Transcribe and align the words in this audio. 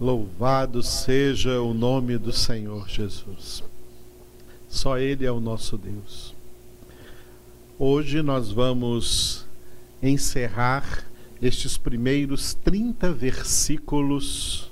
Louvado 0.00 0.82
seja 0.82 1.60
o 1.60 1.74
nome 1.74 2.16
do 2.16 2.32
Senhor 2.32 2.88
Jesus. 2.88 3.62
Só 4.66 4.96
Ele 4.96 5.26
é 5.26 5.30
o 5.30 5.40
nosso 5.40 5.76
Deus. 5.76 6.34
Hoje 7.78 8.22
nós 8.22 8.50
vamos 8.50 9.44
encerrar 10.02 11.04
estes 11.42 11.76
primeiros 11.76 12.54
30 12.54 13.12
versículos 13.12 14.70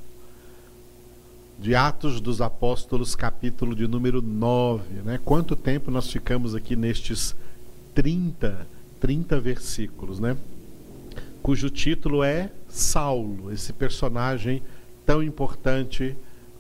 de 1.59 1.75
Atos 1.75 2.23
dos 2.23 2.41
Apóstolos, 2.41 3.15
capítulo 3.15 3.77
de 3.77 3.87
número 3.87 4.23
9. 4.23 5.03
Né? 5.05 5.21
Quanto 5.23 5.55
tempo 5.55 5.91
nós 5.91 6.11
ficamos 6.11 6.55
aqui 6.55 6.75
nestes 6.75 7.37
30, 7.95 8.67
30 8.99 9.39
versículos, 9.39 10.19
né? 10.21 10.39
Cujo 11.43 11.69
título 11.69 12.25
é 12.25 12.51
Saulo, 12.67 13.53
esse 13.53 13.75
personagem 13.75 14.63
tão 15.09 15.23
importante 15.23 16.15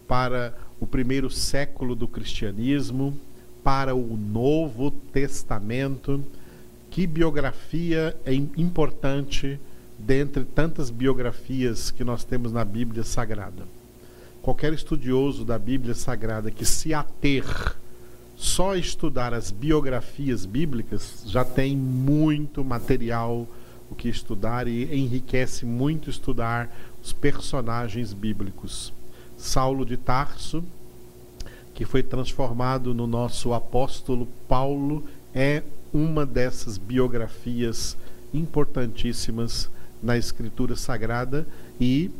para 0.06 0.56
o 0.80 0.86
primeiro 0.86 1.28
século 1.28 1.94
do 1.94 2.08
cristianismo, 2.08 3.14
para 3.62 3.94
o 3.94 4.16
Novo 4.16 4.90
Testamento. 4.90 6.24
Que 6.90 7.06
biografia 7.06 8.16
é 8.24 8.32
importante 8.32 9.60
dentre 9.98 10.44
tantas 10.44 10.88
biografias 10.88 11.90
que 11.90 12.02
nós 12.02 12.24
temos 12.24 12.50
na 12.50 12.64
Bíblia 12.64 13.04
Sagrada. 13.04 13.64
Qualquer 14.40 14.72
estudioso 14.72 15.44
da 15.44 15.58
Bíblia 15.58 15.94
Sagrada 15.94 16.50
que 16.50 16.64
se 16.64 16.94
ater 16.94 17.44
só 18.34 18.74
estudar 18.74 19.34
as 19.34 19.50
biografias 19.50 20.46
bíblicas 20.46 21.22
já 21.26 21.44
tem 21.44 21.76
muito 21.76 22.64
material 22.64 23.46
o 23.90 23.94
que 23.94 24.08
estudar 24.08 24.68
e 24.68 24.84
enriquece 24.94 25.64
muito 25.64 26.10
estudar 26.10 26.70
os 27.02 27.12
personagens 27.12 28.12
bíblicos. 28.12 28.92
Saulo 29.36 29.84
de 29.84 29.96
Tarso, 29.96 30.64
que 31.74 31.84
foi 31.84 32.02
transformado 32.02 32.92
no 32.92 33.06
nosso 33.06 33.52
apóstolo 33.52 34.26
Paulo, 34.48 35.04
é 35.34 35.62
uma 35.92 36.26
dessas 36.26 36.76
biografias 36.76 37.96
importantíssimas 38.34 39.70
na 40.02 40.16
Escritura 40.16 40.76
Sagrada 40.76 41.46
e 41.80 42.10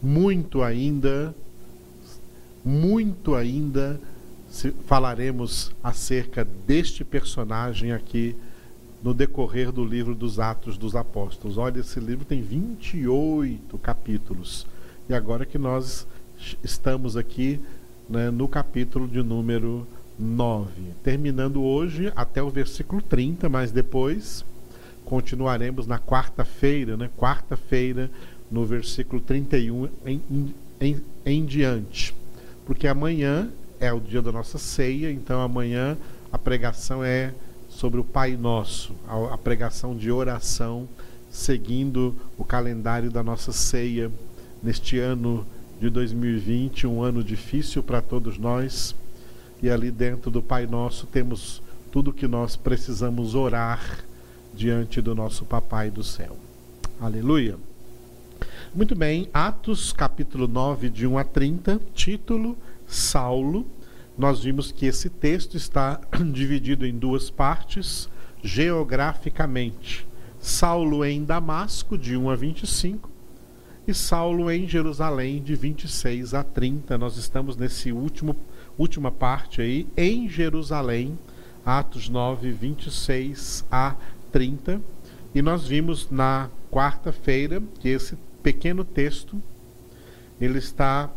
muito 0.00 0.62
ainda, 0.62 1.34
muito 2.64 3.34
ainda 3.34 4.00
falaremos 4.86 5.72
acerca 5.82 6.44
deste 6.44 7.04
personagem 7.04 7.92
aqui 7.92 8.36
no 9.02 9.12
decorrer 9.12 9.72
do 9.72 9.84
livro 9.84 10.14
dos 10.14 10.38
Atos 10.38 10.78
dos 10.78 10.94
Apóstolos. 10.94 11.58
Olha, 11.58 11.80
esse 11.80 11.98
livro 11.98 12.24
tem 12.24 12.40
28 12.40 13.76
capítulos. 13.78 14.66
E 15.08 15.14
agora 15.14 15.44
que 15.44 15.58
nós 15.58 16.06
estamos 16.62 17.16
aqui 17.16 17.60
né, 18.08 18.30
no 18.30 18.46
capítulo 18.46 19.08
de 19.08 19.22
número 19.22 19.86
9. 20.18 20.70
Terminando 21.02 21.62
hoje 21.62 22.12
até 22.14 22.42
o 22.42 22.50
versículo 22.50 23.02
30, 23.02 23.48
mas 23.48 23.72
depois 23.72 24.44
continuaremos 25.04 25.86
na 25.86 25.98
quarta-feira, 25.98 26.96
né? 26.96 27.10
Quarta-feira, 27.18 28.08
no 28.50 28.64
versículo 28.64 29.20
31 29.20 29.88
em, 30.06 30.54
em, 30.80 31.02
em 31.24 31.44
diante. 31.44 32.14
Porque 32.64 32.86
amanhã 32.86 33.50
é 33.80 33.92
o 33.92 33.98
dia 33.98 34.22
da 34.22 34.30
nossa 34.30 34.58
ceia, 34.58 35.10
então 35.10 35.40
amanhã 35.40 35.96
a 36.30 36.38
pregação 36.38 37.02
é 37.02 37.34
sobre 37.72 37.98
o 37.98 38.04
Pai 38.04 38.36
Nosso, 38.36 38.94
a, 39.08 39.34
a 39.34 39.38
pregação 39.38 39.96
de 39.96 40.10
oração, 40.10 40.88
seguindo 41.30 42.14
o 42.36 42.44
calendário 42.44 43.10
da 43.10 43.22
nossa 43.22 43.50
ceia 43.50 44.10
neste 44.62 44.98
ano 44.98 45.46
de 45.80 45.88
2020, 45.90 46.86
um 46.86 47.02
ano 47.02 47.24
difícil 47.24 47.82
para 47.82 48.02
todos 48.02 48.38
nós. 48.38 48.94
E 49.62 49.70
ali 49.70 49.90
dentro 49.90 50.30
do 50.30 50.42
Pai 50.42 50.66
Nosso 50.66 51.06
temos 51.06 51.62
tudo 51.90 52.12
que 52.12 52.28
nós 52.28 52.56
precisamos 52.56 53.34
orar 53.34 54.04
diante 54.54 55.00
do 55.00 55.14
nosso 55.14 55.44
Papai 55.44 55.90
do 55.90 56.04
céu. 56.04 56.36
Aleluia. 57.00 57.56
Muito 58.74 58.94
bem, 58.94 59.28
Atos 59.32 59.92
capítulo 59.92 60.46
9, 60.46 60.90
de 60.90 61.06
1 61.06 61.18
a 61.18 61.24
30, 61.24 61.80
título 61.94 62.56
Saulo 62.86 63.66
nós 64.16 64.42
vimos 64.42 64.70
que 64.70 64.86
esse 64.86 65.08
texto 65.08 65.56
está 65.56 66.00
dividido 66.32 66.86
em 66.86 66.96
duas 66.96 67.30
partes, 67.30 68.08
geograficamente. 68.42 70.06
Saulo 70.38 71.04
em 71.04 71.24
Damasco, 71.24 71.96
de 71.96 72.16
1 72.16 72.30
a 72.30 72.36
25, 72.36 73.10
e 73.86 73.94
Saulo 73.94 74.50
em 74.50 74.68
Jerusalém, 74.68 75.42
de 75.42 75.54
26 75.54 76.34
a 76.34 76.42
30. 76.42 76.98
Nós 76.98 77.16
estamos 77.16 77.56
nesse 77.56 77.92
último 77.92 78.36
última 78.78 79.10
parte 79.10 79.60
aí, 79.60 79.86
em 79.96 80.28
Jerusalém, 80.28 81.18
Atos 81.64 82.08
9, 82.08 82.50
26 82.52 83.64
a 83.70 83.94
30. 84.30 84.80
E 85.34 85.42
nós 85.42 85.66
vimos 85.66 86.10
na 86.10 86.48
quarta-feira 86.70 87.62
que 87.80 87.88
esse 87.88 88.16
pequeno 88.42 88.84
texto 88.84 89.40
ele 90.40 90.58
está 90.58 91.10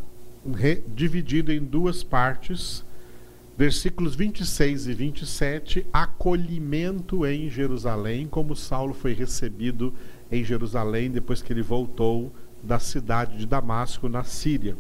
dividido 0.88 1.52
em 1.52 1.60
duas 1.60 2.04
partes. 2.04 2.84
Versículos 3.58 4.16
26 4.16 4.88
e 4.88 4.94
27, 4.94 5.86
acolhimento 5.94 7.26
em 7.26 7.50
Jerusalém, 7.50 8.28
como 8.28 8.54
Saulo 8.54 8.94
foi 8.94 9.14
recebido 9.14 9.94
em 10.30 10.44
Jerusalém 10.44 11.10
depois 11.10 11.42
que 11.42 11.54
ele 11.54 11.62
voltou 11.62 12.34
da 12.62 12.80
cidade 12.80 13.38
de 13.38 13.46
Damasco, 13.46 14.10
na 14.10 14.26
Síria. 14.26 14.76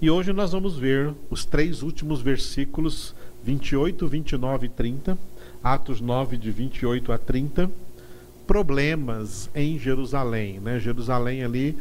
E 0.00 0.08
hoje 0.08 0.32
nós 0.32 0.52
vamos 0.52 0.78
ver 0.78 1.12
os 1.28 1.44
três 1.44 1.82
últimos 1.82 2.22
versículos, 2.22 3.14
28, 3.42 4.06
29 4.06 4.66
e 4.66 4.68
30, 4.70 5.18
Atos 5.62 6.00
9, 6.00 6.36
de 6.36 6.50
28 6.50 7.12
a 7.12 7.18
30, 7.18 7.70
problemas 8.46 9.50
em 9.54 9.78
Jerusalém. 9.78 10.60
Né? 10.60 10.78
Jerusalém 10.78 11.42
ali 11.42 11.76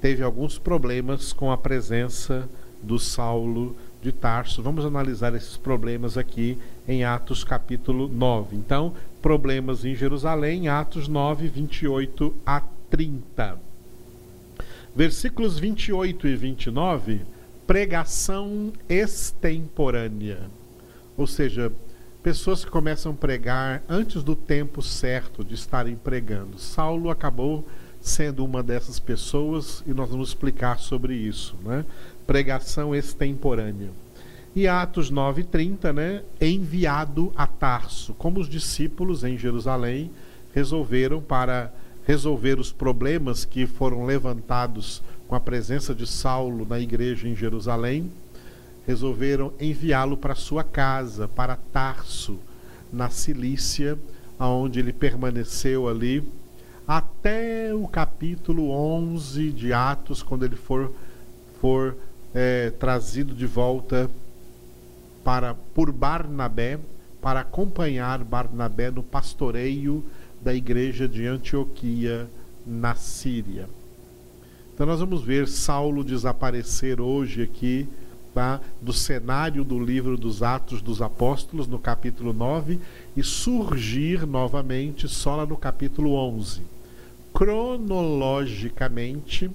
teve 0.00 0.22
alguns 0.22 0.58
problemas 0.58 1.32
com 1.32 1.50
a 1.50 1.56
presença 1.56 2.48
do 2.82 2.98
Saulo 2.98 3.76
de 4.00 4.12
Tarso. 4.12 4.62
Vamos 4.62 4.84
analisar 4.84 5.34
esses 5.34 5.56
problemas 5.56 6.16
aqui 6.16 6.58
em 6.86 7.04
Atos 7.04 7.42
capítulo 7.42 8.08
9. 8.08 8.56
Então, 8.56 8.94
problemas 9.20 9.84
em 9.84 9.94
Jerusalém, 9.94 10.68
Atos 10.68 11.08
9, 11.08 11.48
28 11.48 12.34
a 12.46 12.62
30. 12.90 13.58
Versículos 14.94 15.58
28 15.58 16.28
e 16.28 16.36
29, 16.36 17.20
pregação 17.66 18.72
extemporânea. 18.88 20.40
Ou 21.16 21.26
seja, 21.26 21.72
pessoas 22.22 22.64
que 22.64 22.70
começam 22.70 23.12
a 23.12 23.14
pregar 23.14 23.82
antes 23.88 24.22
do 24.22 24.34
tempo 24.34 24.82
certo 24.82 25.44
de 25.44 25.54
estarem 25.54 25.96
pregando. 25.96 26.58
Saulo 26.58 27.10
acabou 27.10 27.66
sendo 28.00 28.44
uma 28.44 28.62
dessas 28.62 28.98
pessoas 28.98 29.82
e 29.86 29.92
nós 29.92 30.08
vamos 30.08 30.28
explicar 30.28 30.78
sobre 30.78 31.14
isso, 31.14 31.56
né? 31.64 31.84
Pregação 32.26 32.94
extemporânea. 32.94 33.90
E 34.54 34.66
Atos 34.66 35.10
9:30, 35.10 35.92
né, 35.92 36.22
enviado 36.40 37.32
a 37.36 37.46
Tarso, 37.46 38.14
como 38.14 38.40
os 38.40 38.48
discípulos 38.48 39.22
em 39.24 39.36
Jerusalém 39.36 40.10
resolveram 40.54 41.20
para 41.20 41.72
resolver 42.06 42.58
os 42.58 42.72
problemas 42.72 43.44
que 43.44 43.66
foram 43.66 44.04
levantados 44.04 45.02
com 45.28 45.34
a 45.34 45.40
presença 45.40 45.94
de 45.94 46.06
Saulo 46.06 46.66
na 46.66 46.80
igreja 46.80 47.28
em 47.28 47.36
Jerusalém, 47.36 48.10
resolveram 48.86 49.52
enviá-lo 49.60 50.16
para 50.16 50.34
sua 50.34 50.64
casa, 50.64 51.28
para 51.28 51.54
Tarso, 51.54 52.38
na 52.90 53.10
Cilícia, 53.10 53.98
aonde 54.38 54.80
ele 54.80 54.92
permaneceu 54.92 55.86
ali 55.86 56.24
até 57.28 57.74
o 57.74 57.86
capítulo 57.86 58.70
11 58.70 59.52
de 59.52 59.70
Atos, 59.70 60.22
quando 60.22 60.46
ele 60.46 60.56
for, 60.56 60.90
for 61.60 61.94
é, 62.34 62.70
trazido 62.70 63.34
de 63.34 63.44
volta 63.44 64.10
para 65.22 65.52
por 65.74 65.92
Barnabé, 65.92 66.78
para 67.20 67.40
acompanhar 67.40 68.24
Barnabé 68.24 68.90
no 68.90 69.02
pastoreio 69.02 70.02
da 70.40 70.54
igreja 70.54 71.06
de 71.06 71.26
Antioquia, 71.26 72.26
na 72.66 72.94
Síria. 72.94 73.68
Então 74.72 74.86
nós 74.86 75.00
vamos 75.00 75.22
ver 75.22 75.48
Saulo 75.48 76.02
desaparecer 76.02 76.98
hoje 76.98 77.42
aqui 77.42 77.86
tá, 78.32 78.58
do 78.80 78.92
cenário 78.92 79.64
do 79.64 79.78
livro 79.78 80.16
dos 80.16 80.42
Atos 80.42 80.80
dos 80.80 81.02
Apóstolos, 81.02 81.66
no 81.66 81.78
capítulo 81.78 82.32
9, 82.32 82.80
e 83.14 83.22
surgir 83.22 84.26
novamente 84.26 85.06
só 85.08 85.36
lá 85.36 85.44
no 85.44 85.58
capítulo 85.58 86.14
11 86.14 86.77
cronologicamente, 87.38 89.50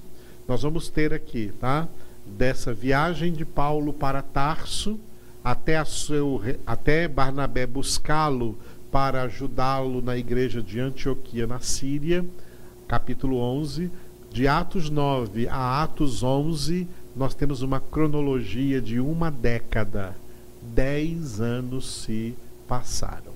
nós 0.47 0.62
vamos 0.62 0.88
ter 0.88 1.13
aqui, 1.13 1.51
tá? 1.59 1.85
Dessa 2.25 2.74
viagem 2.74 3.33
de 3.33 3.44
Paulo 3.44 3.91
para 3.91 4.21
Tarso 4.21 4.97
até, 5.44 5.75
a 5.75 5.83
seu, 5.83 6.41
até 6.65 7.09
Barnabé 7.09 7.68
buscá-lo 7.68 8.57
para 8.89 9.24
ajudá-lo 9.24 10.01
na 10.01 10.15
igreja 10.15 10.62
de 10.62 10.80
Antioquia, 10.80 11.45
na 11.45 11.59
Síria, 11.59 12.25
capítulo 12.88 13.35
11. 13.35 13.91
De 14.31 14.47
Atos 14.47 14.89
9 14.89 15.50
a 15.50 15.83
Atos 15.83 16.24
11, 16.24 16.88
nós 17.13 17.35
temos 17.35 17.62
uma 17.62 17.81
cronologia 17.81 18.80
de 18.80 19.01
uma 19.01 19.30
década. 19.30 20.15
Dez 20.62 21.41
anos 21.41 22.03
se 22.03 22.33
passaram. 22.65 23.33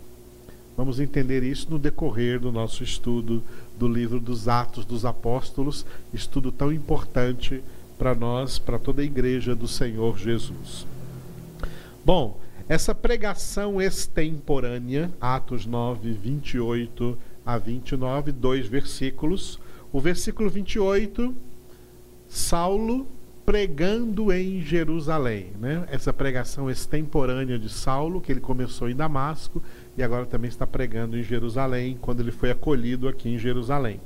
Vamos 0.77 0.99
entender 0.99 1.43
isso 1.43 1.71
no 1.71 1.79
decorrer 1.79 2.39
do 2.39 2.51
nosso 2.51 2.83
estudo 2.83 3.43
do 3.77 3.87
livro 3.87 4.19
dos 4.19 4.47
Atos 4.47 4.85
dos 4.85 5.05
Apóstolos, 5.05 5.85
estudo 6.13 6.51
tão 6.51 6.71
importante 6.71 7.63
para 7.97 8.13
nós, 8.13 8.59
para 8.59 8.79
toda 8.79 9.01
a 9.01 9.05
igreja 9.05 9.55
do 9.55 9.67
Senhor 9.67 10.17
Jesus. 10.17 10.85
Bom, 12.03 12.39
essa 12.69 12.93
pregação 12.93 13.81
extemporânea, 13.81 15.11
Atos 15.21 15.65
9, 15.65 16.11
28 16.11 17.17
a 17.45 17.57
29, 17.57 18.31
dois 18.31 18.67
versículos. 18.67 19.59
O 19.91 20.01
versículo 20.01 20.49
28, 20.49 21.33
Saulo 22.27 23.07
pregando 23.47 24.29
em 24.33 24.61
Jerusalém. 24.61 25.53
Né? 25.57 25.87
Essa 25.89 26.11
pregação 26.11 26.69
extemporânea 26.69 27.57
de 27.57 27.69
Saulo, 27.69 28.19
que 28.19 28.29
ele 28.29 28.41
começou 28.41 28.89
em 28.89 28.95
Damasco 28.95 29.63
e 29.97 30.03
agora 30.03 30.25
também 30.25 30.49
está 30.49 30.67
pregando 30.67 31.17
em 31.17 31.23
Jerusalém, 31.23 31.97
quando 32.01 32.19
ele 32.19 32.33
foi 32.33 32.51
acolhido 32.51 33.07
aqui 33.07 33.29
em 33.29 33.39
Jerusalém. 33.39 34.01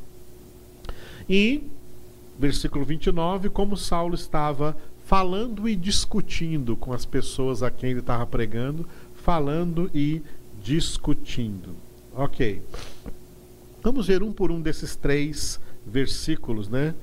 E, 1.28 1.64
versículo 2.38 2.86
29, 2.86 3.50
como 3.50 3.76
Saulo 3.76 4.14
estava 4.14 4.78
falando 5.08 5.68
e 5.68 5.76
discutindo 5.76 6.76
com 6.76 6.94
as 6.94 7.04
pessoas 7.04 7.64
a 7.64 7.72
quem 7.72 7.90
ele 7.90 8.02
estava 8.02 8.28
pregando, 8.28 8.88
falando 9.24 9.90
e 9.92 10.22
discutindo. 10.62 11.76
Ok. 12.14 12.62
Vamos 13.82 14.06
ver 14.06 14.22
um 14.22 14.32
por 14.32 14.52
um 14.52 14.62
desses 14.62 14.96
três 14.96 15.60
versículos, 15.84 16.70
né? 16.70 16.94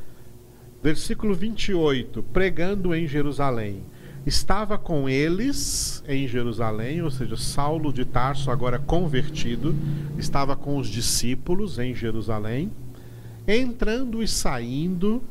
Versículo 0.83 1.35
28, 1.35 2.23
pregando 2.23 2.95
em 2.95 3.07
Jerusalém. 3.07 3.83
Estava 4.25 4.79
com 4.79 5.09
eles 5.09 6.05
em 6.07 6.29
Jerusalém, 6.29 7.03
ou 7.03 7.11
seja, 7.11 7.37
Saulo 7.37 7.93
de 7.93 8.05
Tarso, 8.05 8.51
agora 8.51 8.79
convertido, 8.79 9.75
estava 10.19 10.55
com 10.55 10.77
os 10.77 10.89
discípulos 10.89 11.79
em 11.79 11.95
Jerusalém, 11.95 12.71
entrando 13.47 14.23
e 14.23 14.29
saindo, 14.29 15.23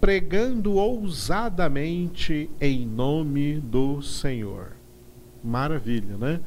pregando 0.00 0.74
ousadamente 0.74 2.48
em 2.60 2.86
nome 2.86 3.58
do 3.58 4.02
Senhor. 4.02 4.72
Maravilha, 5.42 6.16
né? 6.16 6.40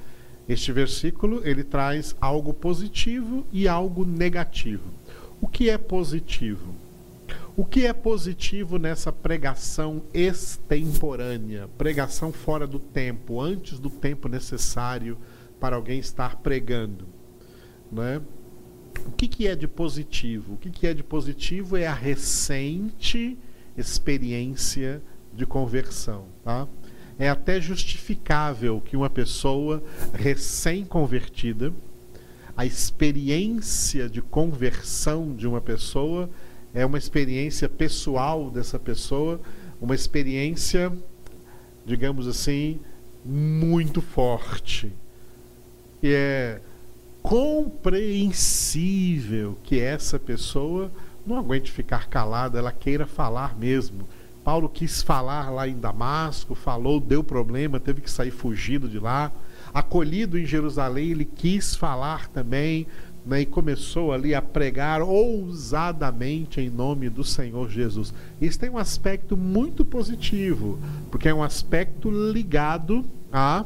Este 0.48 0.72
versículo 0.72 1.42
ele 1.44 1.64
traz 1.64 2.16
algo 2.22 2.54
positivo 2.54 3.46
e 3.52 3.68
algo 3.68 4.06
negativo. 4.06 4.94
O 5.42 5.48
que 5.48 5.70
é 5.70 5.78
positivo? 5.78 6.85
O 7.58 7.64
que 7.64 7.86
é 7.86 7.94
positivo 7.94 8.78
nessa 8.78 9.14
pregação 9.14 10.04
extemporânea, 10.14 11.70
pregação 11.78 12.34
fora 12.34 12.68
do 12.68 12.80
tempo, 12.80 13.40
antes 13.40 13.80
do 13.80 13.90
tempo 13.90 14.28
necessário 14.28 15.18
para 15.60 15.78
alguém 15.78 16.00
estar 16.00 16.38
pregando, 16.38 17.08
né? 17.90 18.22
O 19.08 19.12
que, 19.12 19.28
que 19.28 19.48
é 19.48 19.56
de 19.56 19.68
positivo? 19.68 20.56
O 20.56 20.58
que, 20.58 20.70
que 20.70 20.88
é 20.88 20.94
de 20.94 21.04
positivo 21.04 21.78
é 21.78 21.88
a 21.88 21.94
recente 21.94 23.38
experiência 23.78 25.02
de 25.34 25.46
conversão. 25.46 26.26
Tá? 26.44 26.68
É 27.18 27.30
até 27.30 27.60
justificável 27.62 28.82
que 28.82 28.98
uma 28.98 29.10
pessoa 29.10 29.84
recém-convertida, 30.14 31.74
a 32.56 32.66
experiência 32.66 34.10
de 34.10 34.22
conversão 34.22 35.36
de 35.36 35.48
uma 35.48 35.60
pessoa 35.60 36.30
é 36.76 36.86
uma 36.86 36.98
experiência 36.98 37.70
pessoal 37.70 38.52
dessa 38.52 38.78
pessoa, 38.78 39.40
uma 39.82 39.96
experiência, 39.96 40.92
digamos 41.86 42.28
assim, 42.28 42.82
muito 43.24 44.02
forte. 44.02 44.92
E 46.04 46.12
é 46.14 46.60
compreensível 47.24 49.58
que 49.64 49.80
essa 49.80 50.20
pessoa 50.20 50.92
não 51.26 51.38
aguente 51.38 51.72
ficar 51.72 52.08
calada, 52.08 52.60
ela 52.60 52.74
queira 52.74 53.08
falar 53.08 53.58
mesmo. 53.58 54.06
Paulo 54.44 54.68
quis 54.70 55.02
falar 55.02 55.50
lá 55.50 55.66
em 55.68 55.80
Damasco, 55.80 56.54
falou, 56.54 57.00
deu 57.00 57.24
problema, 57.24 57.80
teve 57.80 58.02
que 58.02 58.12
sair 58.12 58.32
fugido 58.32 58.90
de 58.90 59.00
lá. 59.00 59.32
Acolhido 59.74 60.38
em 60.38 60.46
Jerusalém, 60.46 61.12
ele 61.12 61.26
quis 61.26 61.74
falar 61.74 62.28
também, 62.28 62.86
né, 63.26 63.42
e 63.42 63.46
começou 63.46 64.14
ali 64.14 64.36
a 64.36 64.42
pregar 64.42 65.02
ousadamente 65.02 66.62
em 66.62 66.70
nome 66.70 67.10
do 67.10 67.24
Senhor 67.24 67.70
Jesus. 67.70 68.14
Isso 68.40 68.60
tem 68.60 68.70
um 68.70 68.78
aspecto 68.78 69.36
muito 69.36 69.84
positivo, 69.84 70.80
porque 71.10 71.28
é 71.28 71.34
um 71.34 71.44
aspecto 71.44 72.10
ligado 72.10 73.04
a 73.32 73.66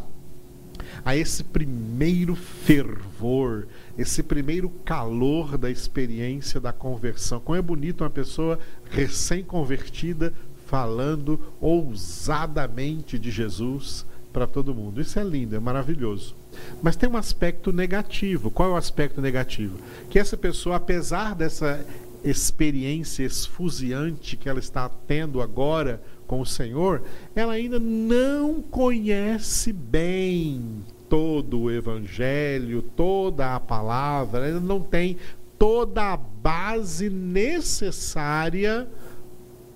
a 1.03 1.15
esse 1.15 1.43
primeiro 1.43 2.35
fervor, 2.35 3.67
esse 3.97 4.23
primeiro 4.23 4.69
calor 4.85 5.57
da 5.57 5.69
experiência 5.69 6.59
da 6.59 6.73
conversão. 6.73 7.39
Como 7.39 7.57
é 7.57 7.61
bonito 7.61 8.03
uma 8.03 8.09
pessoa 8.09 8.59
recém-convertida 8.89 10.33
falando 10.65 11.39
ousadamente 11.59 13.17
de 13.17 13.31
Jesus 13.31 14.05
para 14.31 14.45
todo 14.45 14.75
mundo. 14.75 15.01
Isso 15.01 15.19
é 15.19 15.23
lindo, 15.23 15.55
é 15.55 15.59
maravilhoso. 15.59 16.35
Mas 16.81 16.95
tem 16.95 17.09
um 17.09 17.17
aspecto 17.17 17.71
negativo. 17.71 18.49
Qual 18.49 18.69
é 18.69 18.73
o 18.73 18.77
aspecto 18.77 19.21
negativo? 19.21 19.77
Que 20.09 20.19
essa 20.19 20.37
pessoa, 20.37 20.77
apesar 20.77 21.35
dessa 21.35 21.85
experiência 22.23 23.23
esfuziante 23.23 24.35
que 24.35 24.49
ela 24.49 24.59
está 24.59 24.89
tendo 24.89 25.41
agora 25.41 26.01
com 26.27 26.41
o 26.41 26.45
Senhor, 26.45 27.01
ela 27.35 27.53
ainda 27.53 27.79
não 27.79 28.61
conhece 28.61 29.73
bem 29.73 30.83
todo 31.09 31.61
o 31.61 31.71
Evangelho, 31.71 32.81
toda 32.81 33.55
a 33.55 33.59
palavra, 33.59 34.47
ela 34.47 34.59
não 34.59 34.79
tem 34.79 35.17
toda 35.57 36.13
a 36.13 36.17
base 36.17 37.09
necessária 37.09 38.87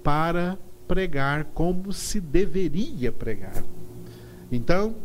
para 0.03 0.57
pregar 0.87 1.45
como 1.53 1.91
se 1.91 2.21
deveria 2.21 3.11
pregar. 3.11 3.63
Então, 4.51 4.95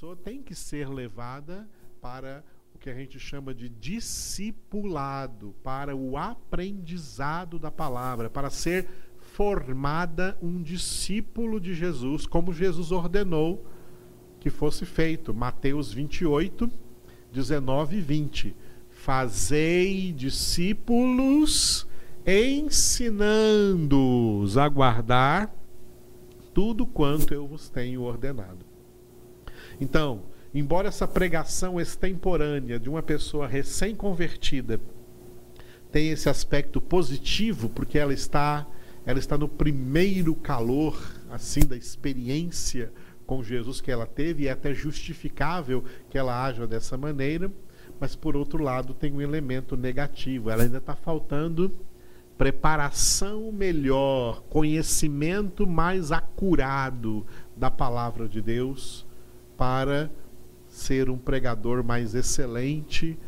pessoa 0.00 0.16
tem 0.16 0.42
que 0.42 0.54
ser 0.54 0.88
levada 0.88 1.68
para 2.00 2.42
o 2.74 2.78
que 2.78 2.88
a 2.88 2.94
gente 2.94 3.20
chama 3.20 3.52
de 3.52 3.68
discipulado, 3.68 5.54
para 5.62 5.94
o 5.94 6.16
aprendizado 6.16 7.58
da 7.58 7.70
palavra, 7.70 8.30
para 8.30 8.48
ser 8.48 8.88
formada 9.18 10.38
um 10.40 10.62
discípulo 10.62 11.60
de 11.60 11.74
Jesus, 11.74 12.24
como 12.24 12.50
Jesus 12.50 12.92
ordenou 12.92 13.62
que 14.40 14.48
fosse 14.48 14.86
feito. 14.86 15.34
Mateus 15.34 15.92
28, 15.92 16.70
19 17.30 17.98
e 17.98 18.00
20. 18.00 18.56
Fazei 18.88 20.14
discípulos, 20.14 21.86
ensinando-os 22.26 24.56
a 24.56 24.66
guardar 24.66 25.54
tudo 26.54 26.86
quanto 26.86 27.34
eu 27.34 27.46
vos 27.46 27.68
tenho 27.68 28.00
ordenado. 28.00 28.69
Então, 29.80 30.24
embora 30.54 30.88
essa 30.88 31.08
pregação 31.08 31.80
extemporânea 31.80 32.78
de 32.78 32.88
uma 32.88 33.02
pessoa 33.02 33.46
recém-convertida 33.46 34.78
tenha 35.90 36.12
esse 36.12 36.28
aspecto 36.28 36.80
positivo, 36.80 37.68
porque 37.68 37.98
ela 37.98 38.12
está 38.12 38.66
ela 39.06 39.18
está 39.18 39.38
no 39.38 39.48
primeiro 39.48 40.34
calor 40.34 41.00
assim 41.30 41.60
da 41.60 41.74
experiência 41.74 42.92
com 43.26 43.42
Jesus 43.42 43.80
que 43.80 43.90
ela 43.90 44.06
teve 44.06 44.42
e 44.42 44.48
é 44.48 44.50
até 44.50 44.74
justificável 44.74 45.82
que 46.10 46.18
ela 46.18 46.44
haja 46.44 46.66
dessa 46.66 46.98
maneira, 46.98 47.50
mas 47.98 48.14
por 48.14 48.36
outro 48.36 48.62
lado 48.62 48.92
tem 48.92 49.12
um 49.12 49.22
elemento 49.22 49.76
negativo, 49.76 50.50
ela 50.50 50.64
ainda 50.64 50.78
está 50.78 50.94
faltando 50.94 51.74
preparação 52.36 53.50
melhor, 53.50 54.42
conhecimento 54.50 55.66
mais 55.66 56.12
acurado 56.12 57.26
da 57.56 57.70
palavra 57.70 58.28
de 58.28 58.42
Deus 58.42 59.06
para 59.60 60.10
ser 60.66 61.10
um 61.10 61.18
pregador 61.18 61.84
mais 61.84 62.14
excelente. 62.14 63.18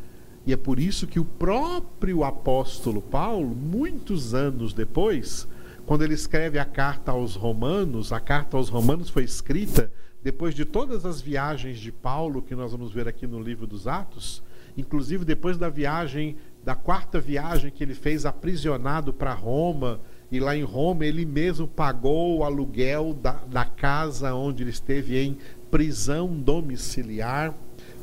E 0.46 0.52
é 0.54 0.56
por 0.56 0.78
isso 0.78 1.06
que 1.06 1.20
o 1.20 1.26
próprio 1.26 2.24
apóstolo 2.24 3.02
Paulo, 3.02 3.54
muitos 3.54 4.32
anos 4.32 4.72
depois, 4.72 5.46
quando 5.84 6.00
ele 6.00 6.14
escreve 6.14 6.58
a 6.58 6.64
carta 6.64 7.12
aos 7.12 7.34
Romanos, 7.34 8.14
a 8.14 8.18
carta 8.18 8.56
aos 8.56 8.70
Romanos 8.70 9.10
foi 9.10 9.24
escrita 9.24 9.92
depois 10.22 10.54
de 10.54 10.64
todas 10.64 11.04
as 11.04 11.20
viagens 11.20 11.78
de 11.78 11.92
Paulo, 11.92 12.40
que 12.40 12.54
nós 12.54 12.72
vamos 12.72 12.92
ver 12.92 13.06
aqui 13.06 13.26
no 13.26 13.42
livro 13.42 13.66
dos 13.66 13.86
Atos, 13.86 14.42
inclusive 14.74 15.26
depois 15.26 15.58
da 15.58 15.68
viagem, 15.68 16.38
da 16.64 16.74
quarta 16.74 17.20
viagem 17.20 17.70
que 17.70 17.84
ele 17.84 17.94
fez 17.94 18.24
aprisionado 18.24 19.12
para 19.12 19.34
Roma, 19.34 20.00
e 20.30 20.40
lá 20.40 20.56
em 20.56 20.62
Roma 20.62 21.04
ele 21.04 21.26
mesmo 21.26 21.68
pagou 21.68 22.38
o 22.38 22.44
aluguel 22.44 23.12
da, 23.12 23.32
da 23.50 23.66
casa 23.66 24.32
onde 24.34 24.62
ele 24.62 24.70
esteve 24.70 25.18
em 25.18 25.36
prisão 25.72 26.28
domiciliar. 26.28 27.54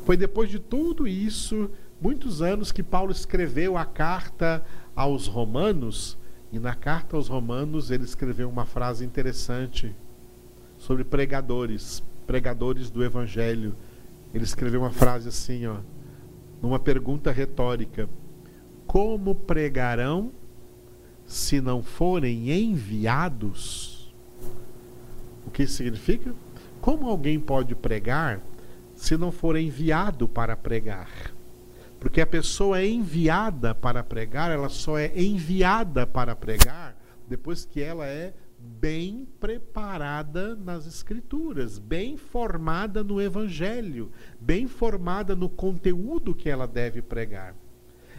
Foi 0.04 0.16
depois 0.16 0.50
de 0.50 0.58
tudo 0.58 1.06
isso, 1.06 1.70
muitos 2.00 2.42
anos, 2.42 2.72
que 2.72 2.82
Paulo 2.82 3.12
escreveu 3.12 3.78
a 3.78 3.84
carta 3.84 4.62
aos 4.94 5.28
Romanos, 5.28 6.18
e 6.52 6.58
na 6.58 6.74
carta 6.74 7.16
aos 7.16 7.28
Romanos 7.28 7.92
ele 7.92 8.02
escreveu 8.02 8.48
uma 8.48 8.66
frase 8.66 9.04
interessante 9.04 9.94
sobre 10.76 11.04
pregadores, 11.04 12.02
pregadores 12.26 12.90
do 12.90 13.04
Evangelho. 13.04 13.76
Ele 14.34 14.42
escreveu 14.42 14.80
uma 14.80 14.90
frase 14.90 15.28
assim, 15.28 15.64
ó, 15.66 15.76
numa 16.60 16.80
pergunta 16.80 17.30
retórica: 17.30 18.10
Como 18.84 19.32
pregarão 19.32 20.32
se 21.24 21.60
não 21.60 21.84
forem 21.84 22.50
enviados? 22.50 24.12
O 25.46 25.52
que 25.52 25.62
isso 25.62 25.74
significa? 25.74 26.34
Como 26.80 27.08
alguém 27.08 27.38
pode 27.38 27.74
pregar 27.74 28.40
se 28.94 29.16
não 29.16 29.30
for 29.30 29.56
enviado 29.56 30.28
para 30.28 30.56
pregar? 30.56 31.10
Porque 31.98 32.20
a 32.20 32.26
pessoa 32.26 32.80
é 32.80 32.88
enviada 32.88 33.74
para 33.74 34.02
pregar, 34.02 34.50
ela 34.50 34.70
só 34.70 34.98
é 34.98 35.12
enviada 35.20 36.06
para 36.06 36.34
pregar 36.34 36.96
depois 37.28 37.64
que 37.64 37.80
ela 37.80 38.06
é 38.06 38.34
bem 38.58 39.26
preparada 39.38 40.56
nas 40.56 40.84
Escrituras, 40.84 41.78
bem 41.78 42.16
formada 42.16 43.04
no 43.04 43.20
Evangelho, 43.20 44.10
bem 44.40 44.66
formada 44.66 45.36
no 45.36 45.48
conteúdo 45.48 46.34
que 46.34 46.48
ela 46.48 46.66
deve 46.66 47.00
pregar. 47.00 47.54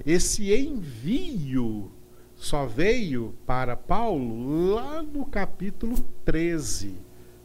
Esse 0.06 0.54
envio 0.54 1.92
só 2.36 2.66
veio 2.66 3.36
para 3.46 3.76
Paulo 3.76 4.74
lá 4.74 5.04
no 5.04 5.26
capítulo 5.26 5.96
13, 6.24 6.96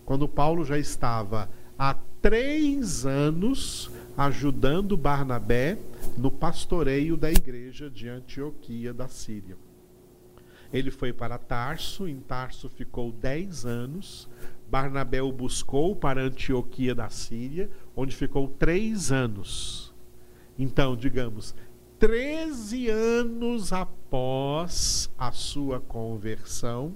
quando 0.07 0.27
Paulo 0.27 0.65
já 0.65 0.79
estava 0.79 1.51
há 1.79 1.95
três 2.23 3.05
anos 3.05 3.91
ajudando 4.17 4.97
Barnabé 4.97 5.77
no 6.17 6.31
pastoreio 6.31 7.17
da 7.17 7.31
igreja 7.31 7.91
de 7.91 8.09
Antioquia 8.09 8.95
da 8.95 9.09
Síria. 9.09 9.59
Ele 10.73 10.91
foi 10.91 11.13
para 11.13 11.37
Tarso, 11.37 12.09
em 12.09 12.21
Tarso 12.21 12.69
ficou 12.69 13.13
dez 13.13 13.67
anos. 13.67 14.29
Barnabé 14.71 15.21
o 15.21 15.31
buscou 15.31 15.95
para 15.95 16.23
Antioquia 16.23 16.95
da 16.95 17.11
Síria, 17.11 17.69
onde 17.95 18.17
ficou 18.17 18.49
três 18.49 19.13
anos. 19.13 19.95
Então, 20.59 20.97
digamos, 20.97 21.55
13 21.99 22.91
anos 22.91 23.73
após 23.73 25.11
a 25.17 25.33
sua 25.33 25.81
conversão, 25.81 26.95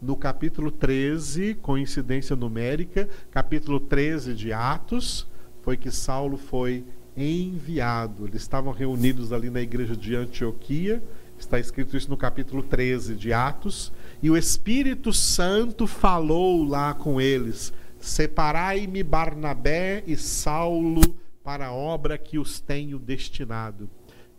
no 0.00 0.16
capítulo 0.16 0.70
13, 0.70 1.54
coincidência 1.56 2.34
numérica, 2.34 3.08
capítulo 3.30 3.78
13 3.78 4.34
de 4.34 4.52
Atos, 4.52 5.26
foi 5.62 5.76
que 5.76 5.90
Saulo 5.90 6.38
foi 6.38 6.84
enviado. 7.16 8.26
Eles 8.26 8.40
estavam 8.40 8.72
reunidos 8.72 9.32
ali 9.32 9.50
na 9.50 9.60
igreja 9.60 9.94
de 9.94 10.16
Antioquia, 10.16 11.02
está 11.38 11.58
escrito 11.58 11.96
isso 11.96 12.08
no 12.08 12.16
capítulo 12.16 12.62
13 12.62 13.14
de 13.14 13.32
Atos, 13.32 13.92
e 14.22 14.30
o 14.30 14.36
Espírito 14.36 15.12
Santo 15.12 15.86
falou 15.86 16.64
lá 16.64 16.94
com 16.94 17.20
eles: 17.20 17.72
Separai-me 18.00 19.02
Barnabé 19.02 20.02
e 20.06 20.16
Saulo 20.16 21.02
para 21.44 21.66
a 21.66 21.72
obra 21.72 22.16
que 22.16 22.38
os 22.38 22.58
tenho 22.60 22.98
destinado. 22.98 23.88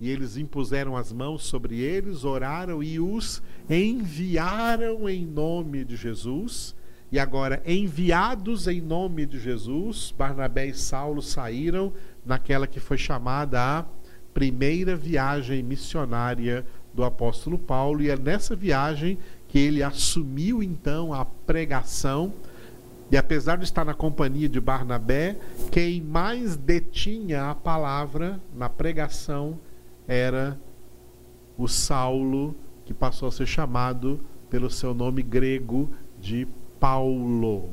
E 0.01 0.09
eles 0.09 0.35
impuseram 0.35 0.97
as 0.97 1.13
mãos 1.13 1.43
sobre 1.43 1.79
eles, 1.79 2.23
oraram 2.23 2.81
e 2.81 2.99
os 2.99 3.39
enviaram 3.69 5.07
em 5.07 5.23
nome 5.27 5.85
de 5.85 5.95
Jesus. 5.95 6.75
E 7.11 7.19
agora, 7.19 7.61
enviados 7.63 8.67
em 8.67 8.81
nome 8.81 9.27
de 9.27 9.39
Jesus, 9.39 10.11
Barnabé 10.17 10.65
e 10.65 10.73
Saulo 10.73 11.21
saíram 11.21 11.93
naquela 12.25 12.65
que 12.65 12.79
foi 12.79 12.97
chamada 12.97 13.61
a 13.61 13.85
primeira 14.33 14.95
viagem 14.95 15.61
missionária 15.61 16.65
do 16.91 17.03
apóstolo 17.03 17.59
Paulo. 17.59 18.01
E 18.01 18.09
é 18.09 18.17
nessa 18.17 18.55
viagem 18.55 19.19
que 19.47 19.59
ele 19.59 19.83
assumiu 19.83 20.63
então 20.63 21.13
a 21.13 21.25
pregação. 21.25 22.33
E 23.11 23.17
apesar 23.17 23.57
de 23.57 23.65
estar 23.65 23.85
na 23.85 23.93
companhia 23.93 24.49
de 24.49 24.59
Barnabé, 24.59 25.37
quem 25.69 26.01
mais 26.01 26.55
detinha 26.55 27.51
a 27.51 27.53
palavra 27.53 28.41
na 28.55 28.67
pregação 28.67 29.59
era 30.11 30.59
o 31.57 31.69
Saulo, 31.69 32.53
que 32.85 32.93
passou 32.93 33.29
a 33.29 33.31
ser 33.31 33.45
chamado 33.45 34.19
pelo 34.49 34.69
seu 34.69 34.93
nome 34.93 35.23
grego 35.23 35.89
de 36.19 36.45
Paulo. 36.81 37.69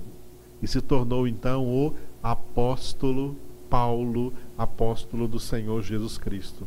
E 0.62 0.68
se 0.68 0.80
tornou 0.80 1.26
então 1.26 1.66
o 1.66 1.92
apóstolo 2.22 3.36
Paulo, 3.68 4.32
apóstolo 4.56 5.26
do 5.26 5.40
Senhor 5.40 5.82
Jesus 5.82 6.16
Cristo. 6.16 6.64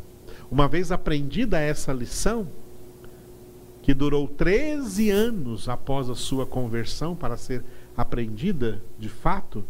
Uma 0.51 0.67
vez 0.67 0.91
aprendida 0.91 1.57
essa 1.57 1.93
lição, 1.93 2.45
que 3.81 3.93
durou 3.93 4.27
13 4.27 5.09
anos 5.09 5.69
após 5.69 6.09
a 6.09 6.15
sua 6.15 6.45
conversão 6.45 7.15
para 7.15 7.37
ser 7.37 7.63
aprendida 7.95 8.83
de 8.99 9.07
fato, 9.07 9.63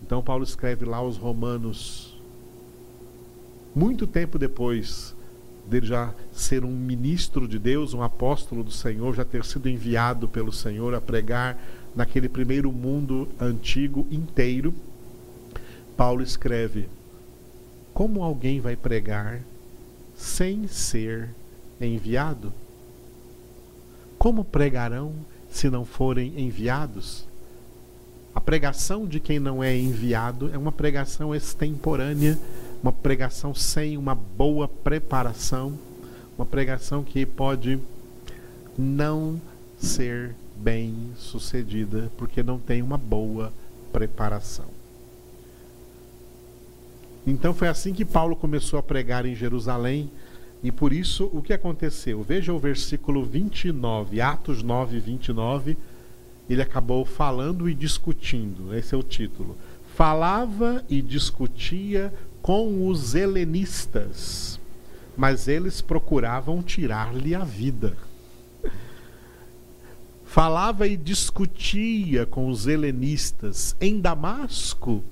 então 0.00 0.22
Paulo 0.22 0.44
escreve 0.44 0.84
lá 0.84 0.98
aos 0.98 1.16
Romanos, 1.16 2.16
muito 3.74 4.06
tempo 4.06 4.38
depois 4.38 5.14
dele 5.70 5.86
já 5.86 6.12
ser 6.32 6.64
um 6.64 6.72
ministro 6.72 7.46
de 7.46 7.58
Deus, 7.58 7.94
um 7.94 8.02
apóstolo 8.02 8.64
do 8.64 8.72
Senhor, 8.72 9.14
já 9.14 9.24
ter 9.24 9.44
sido 9.44 9.68
enviado 9.68 10.28
pelo 10.28 10.52
Senhor 10.52 10.94
a 10.94 11.00
pregar 11.00 11.56
naquele 11.94 12.28
primeiro 12.28 12.70
mundo 12.72 13.28
antigo 13.40 14.06
inteiro, 14.10 14.74
Paulo 15.96 16.22
escreve: 16.22 16.88
Como 17.94 18.22
alguém 18.22 18.60
vai 18.60 18.76
pregar 18.76 19.40
sem 20.16 20.66
ser 20.66 21.30
enviado? 21.80 22.52
Como 24.18 24.44
pregarão 24.44 25.14
se 25.50 25.70
não 25.70 25.84
forem 25.84 26.38
enviados? 26.38 27.24
A 28.34 28.40
pregação 28.40 29.06
de 29.06 29.18
quem 29.18 29.38
não 29.38 29.62
é 29.62 29.76
enviado 29.76 30.50
é 30.52 30.58
uma 30.58 30.70
pregação 30.70 31.34
extemporânea 31.34 32.38
uma 32.82 32.92
pregação 32.92 33.54
sem 33.54 33.96
uma 33.96 34.14
boa 34.14 34.66
preparação, 34.66 35.78
uma 36.36 36.46
pregação 36.46 37.04
que 37.04 37.26
pode 37.26 37.78
não 38.76 39.40
ser 39.78 40.34
bem 40.56 40.94
sucedida 41.16 42.10
porque 42.16 42.42
não 42.42 42.58
tem 42.58 42.82
uma 42.82 42.98
boa 42.98 43.52
preparação. 43.92 44.66
Então 47.26 47.52
foi 47.52 47.68
assim 47.68 47.92
que 47.92 48.04
Paulo 48.04 48.34
começou 48.34 48.78
a 48.78 48.82
pregar 48.82 49.26
em 49.26 49.34
Jerusalém, 49.34 50.10
e 50.62 50.70
por 50.70 50.92
isso 50.92 51.30
o 51.32 51.42
que 51.42 51.52
aconteceu? 51.52 52.22
Veja 52.22 52.52
o 52.52 52.58
versículo 52.58 53.24
29, 53.24 54.20
Atos 54.20 54.62
9, 54.62 54.98
29. 55.00 55.76
Ele 56.48 56.60
acabou 56.60 57.04
falando 57.04 57.68
e 57.68 57.74
discutindo, 57.74 58.74
esse 58.74 58.94
é 58.94 58.98
o 58.98 59.02
título. 59.02 59.56
Falava 59.94 60.84
e 60.88 61.00
discutia 61.00 62.12
com 62.42 62.88
os 62.88 63.14
helenistas, 63.14 64.60
mas 65.16 65.48
eles 65.48 65.80
procuravam 65.80 66.62
tirar-lhe 66.62 67.34
a 67.34 67.44
vida. 67.44 67.96
Falava 70.24 70.86
e 70.86 70.96
discutia 70.96 72.24
com 72.24 72.48
os 72.48 72.66
helenistas. 72.66 73.74
Em 73.80 74.00
Damasco, 74.00 75.02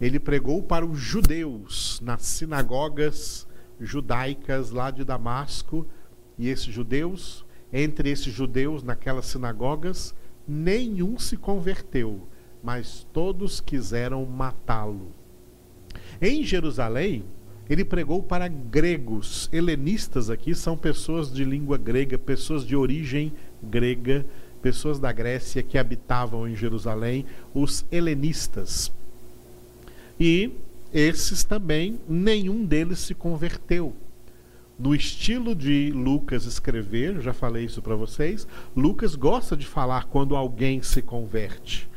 ele 0.00 0.20
pregou 0.20 0.62
para 0.62 0.86
os 0.86 0.98
judeus 0.98 2.00
nas 2.02 2.22
sinagogas 2.22 3.46
judaicas 3.80 4.70
lá 4.70 4.90
de 4.90 5.04
Damasco, 5.04 5.86
e 6.38 6.48
esses 6.48 6.72
judeus, 6.72 7.44
entre 7.72 8.10
esses 8.10 8.32
judeus 8.32 8.82
naquelas 8.82 9.26
sinagogas, 9.26 10.14
nenhum 10.46 11.18
se 11.18 11.36
converteu, 11.36 12.26
mas 12.62 13.06
todos 13.12 13.60
quiseram 13.60 14.24
matá-lo. 14.24 15.12
Em 16.20 16.42
Jerusalém, 16.42 17.24
ele 17.68 17.84
pregou 17.84 18.22
para 18.22 18.48
gregos. 18.48 19.48
Helenistas 19.52 20.30
aqui 20.30 20.54
são 20.54 20.76
pessoas 20.76 21.32
de 21.32 21.44
língua 21.44 21.76
grega, 21.76 22.16
pessoas 22.16 22.64
de 22.64 22.76
origem 22.76 23.32
grega, 23.62 24.24
pessoas 24.62 24.98
da 24.98 25.12
Grécia 25.12 25.62
que 25.62 25.78
habitavam 25.78 26.48
em 26.48 26.56
Jerusalém, 26.56 27.26
os 27.54 27.84
helenistas. 27.90 28.92
E 30.18 30.50
esses 30.92 31.44
também, 31.44 32.00
nenhum 32.08 32.64
deles 32.64 33.00
se 33.00 33.14
converteu. 33.14 33.94
No 34.78 34.94
estilo 34.94 35.54
de 35.54 35.90
Lucas 35.90 36.44
escrever, 36.44 37.20
já 37.20 37.32
falei 37.32 37.64
isso 37.64 37.80
para 37.80 37.96
vocês, 37.96 38.46
Lucas 38.74 39.14
gosta 39.14 39.56
de 39.56 39.66
falar 39.66 40.04
quando 40.04 40.36
alguém 40.36 40.82
se 40.82 41.00
converte. 41.00 41.88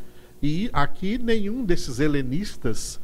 E 0.41 0.69
aqui 0.71 1.17
nenhum 1.17 1.63
desses 1.65 1.99
helenistas 1.99 2.99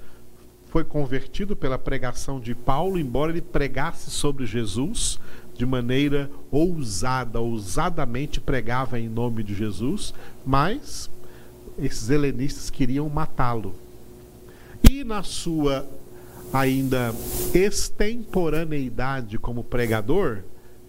foi 0.76 0.84
convertido 0.84 1.56
pela 1.56 1.78
pregação 1.78 2.38
de 2.38 2.54
Paulo, 2.54 3.00
embora 3.00 3.32
ele 3.32 3.42
pregasse 3.42 4.12
sobre 4.12 4.46
Jesus 4.46 5.18
de 5.54 5.66
maneira 5.66 6.30
ousada, 6.52 7.40
ousadamente 7.40 8.42
pregava 8.42 9.00
em 9.00 9.08
nome 9.08 9.42
de 9.42 9.56
Jesus, 9.56 10.14
mas 10.46 11.10
esses 11.80 12.10
helenistas 12.10 12.70
queriam 12.70 13.08
matá-lo. 13.08 13.74
E 14.92 15.06
na 15.06 15.24
sua 15.24 15.88
ainda 16.52 17.16
extemporaneidade 17.54 19.38
como 19.38 19.64
pregador, 19.64 20.40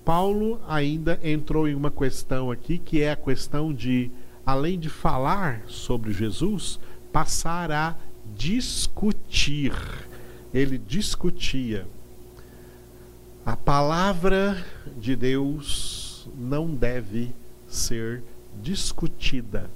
Paulo 0.04 0.60
ainda 0.66 1.20
entrou 1.22 1.68
em 1.68 1.76
uma 1.76 1.92
questão 1.92 2.50
aqui 2.50 2.76
que 2.76 3.02
é 3.02 3.12
a 3.12 3.16
questão 3.16 3.72
de, 3.72 4.10
além 4.44 4.80
de 4.80 4.88
falar 4.88 5.62
sobre 5.68 6.12
Jesus, 6.12 6.80
passar 7.12 7.70
a 7.70 7.94
discutir. 8.34 9.72
Ele 10.52 10.78
discutia. 10.78 11.86
A 13.44 13.56
palavra 13.56 14.64
de 14.98 15.14
Deus 15.14 16.28
não 16.36 16.74
deve 16.74 17.34
ser 17.68 18.22
discutida. 18.60 19.70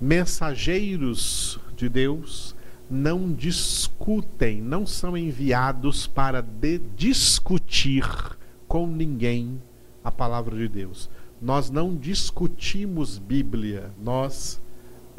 Mensageiros 0.00 1.58
de 1.76 1.88
Deus 1.88 2.54
não 2.90 3.32
discutem, 3.32 4.60
não 4.60 4.84
são 4.84 5.16
enviados 5.16 6.06
para 6.06 6.44
discutir 6.96 8.04
com 8.66 8.86
ninguém 8.86 9.60
a 10.02 10.10
palavra 10.10 10.56
de 10.56 10.68
Deus. 10.68 11.08
Nós 11.40 11.70
não 11.70 11.94
discutimos 11.94 13.18
Bíblia, 13.18 13.90
nós 14.02 14.60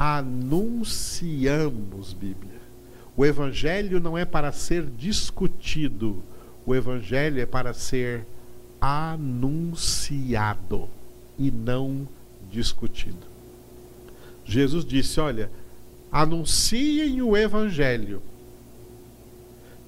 anunciamos 0.02 1.62
Bíblia. 2.12 2.60
O 3.16 3.24
Evangelho 3.24 4.00
não 4.00 4.18
é 4.18 4.24
para 4.24 4.50
ser 4.50 4.84
discutido, 4.84 6.20
o 6.66 6.74
Evangelho 6.74 7.40
é 7.40 7.46
para 7.46 7.72
ser 7.72 8.26
anunciado 8.80 10.08
e 11.38 11.52
não 11.52 12.08
discutido. 12.50 13.30
Jesus 14.44 14.84
disse: 14.84 15.20
Olha, 15.20 15.48
anunciem 16.10 17.22
o 17.22 17.36
Evangelho. 17.36 18.20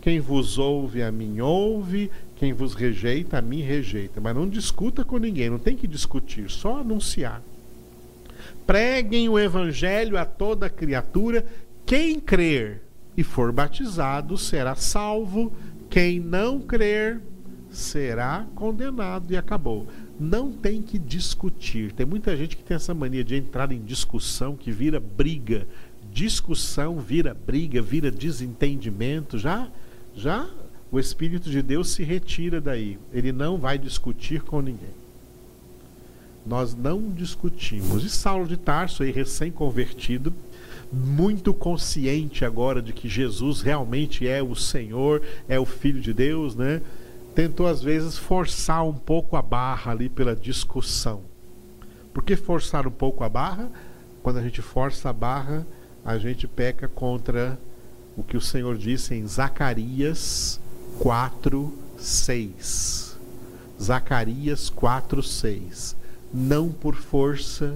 Quem 0.01 0.21
vos 0.21 0.59
ouve, 0.59 1.03
a 1.03 1.11
mim 1.11 1.41
ouve, 1.41 2.09
quem 2.37 2.53
vos 2.53 2.75
rejeita, 2.75 3.39
a 3.39 3.43
mim 3.43 3.63
rejeita. 3.63 4.21
Mas 4.21 4.37
não 4.37 4.49
discuta 4.49 5.05
com 5.05 5.19
ninguém, 5.19 5.51
não 5.51 5.59
tem 5.59 5.77
que 5.77 5.89
discutir, 5.89 6.49
só 6.49 6.79
anunciar. 6.79 7.43
Preguem 8.67 9.29
o 9.29 9.39
Evangelho 9.39 10.19
a 10.19 10.25
toda 10.25 10.71
criatura. 10.71 11.45
Quem 11.85 12.19
crer 12.19 12.83
e 13.17 13.23
for 13.23 13.53
batizado 13.53 14.37
será 14.37 14.75
salvo, 14.75 15.53
quem 15.89 16.19
não 16.19 16.61
crer 16.61 17.21
será 17.71 18.47
condenado 18.55 19.33
e 19.33 19.37
acabou. 19.37 19.87
Não 20.19 20.51
tem 20.51 20.81
que 20.81 20.99
discutir. 20.99 21.93
Tem 21.93 22.07
muita 22.07 22.37
gente 22.37 22.57
que 22.57 22.65
tem 22.65 22.75
essa 22.75 22.95
mania 22.95 23.25
de 23.25 23.37
entrar 23.37 23.71
em 23.73 23.83
discussão 23.83 24.57
que 24.57 24.71
vira 24.71 24.99
briga. 24.99 25.67
Discussão 26.13 26.99
vira 27.01 27.35
briga, 27.35 27.83
vira 27.83 28.11
desentendimento. 28.11 29.37
Já, 29.37 29.69
já 30.15 30.49
o 30.91 30.99
Espírito 30.99 31.51
de 31.51 31.61
Deus 31.61 31.91
se 31.91 32.05
retira 32.05 32.61
daí. 32.61 32.99
Ele 33.13 33.33
não 33.33 33.59
vai 33.59 33.77
discutir 33.77 34.43
com 34.43 34.61
ninguém. 34.61 35.04
Nós 36.47 36.75
não 36.75 37.11
discutimos. 37.11 38.05
E 38.05 38.11
Saulo 38.11 38.47
de 38.47 38.57
Tarso, 38.57 39.03
aí 39.03 39.11
recém-convertido, 39.11 40.33
muito 40.93 41.53
consciente 41.53 42.45
agora 42.45 42.81
de 42.81 42.93
que 42.93 43.09
Jesus 43.09 43.63
realmente 43.63 44.29
é 44.29 44.43
o 44.43 44.55
Senhor, 44.55 45.23
é 45.49 45.59
o 45.59 45.65
Filho 45.65 46.01
de 46.01 46.13
Deus, 46.13 46.55
né? 46.55 46.81
Tentou 47.35 47.67
às 47.67 47.83
vezes 47.83 48.17
forçar 48.17 48.87
um 48.87 48.93
pouco 48.93 49.37
a 49.37 49.43
barra 49.43 49.91
ali 49.91 50.09
pela 50.09 50.37
discussão. 50.37 51.23
Por 52.13 52.23
que 52.23 52.37
forçar 52.37 52.87
um 52.87 52.93
pouco 52.93 53.25
a 53.25 53.29
barra? 53.29 53.69
Quando 54.23 54.39
a 54.39 54.43
gente 54.43 54.63
força 54.63 55.11
a 55.11 55.13
barra, 55.13 55.67
a 56.05 56.17
gente 56.17 56.47
peca 56.47 56.87
contra 56.87 57.59
o 58.17 58.23
que 58.23 58.37
o 58.37 58.41
Senhor 58.41 58.77
disse 58.77 59.15
em 59.15 59.27
Zacarias 59.27 60.61
4, 61.01 61.73
6. 61.99 63.17
Zacarias 63.83 64.71
4, 64.71 65.23
6. 65.23 65.97
Não 66.33 66.71
por 66.71 66.95
força, 66.95 67.75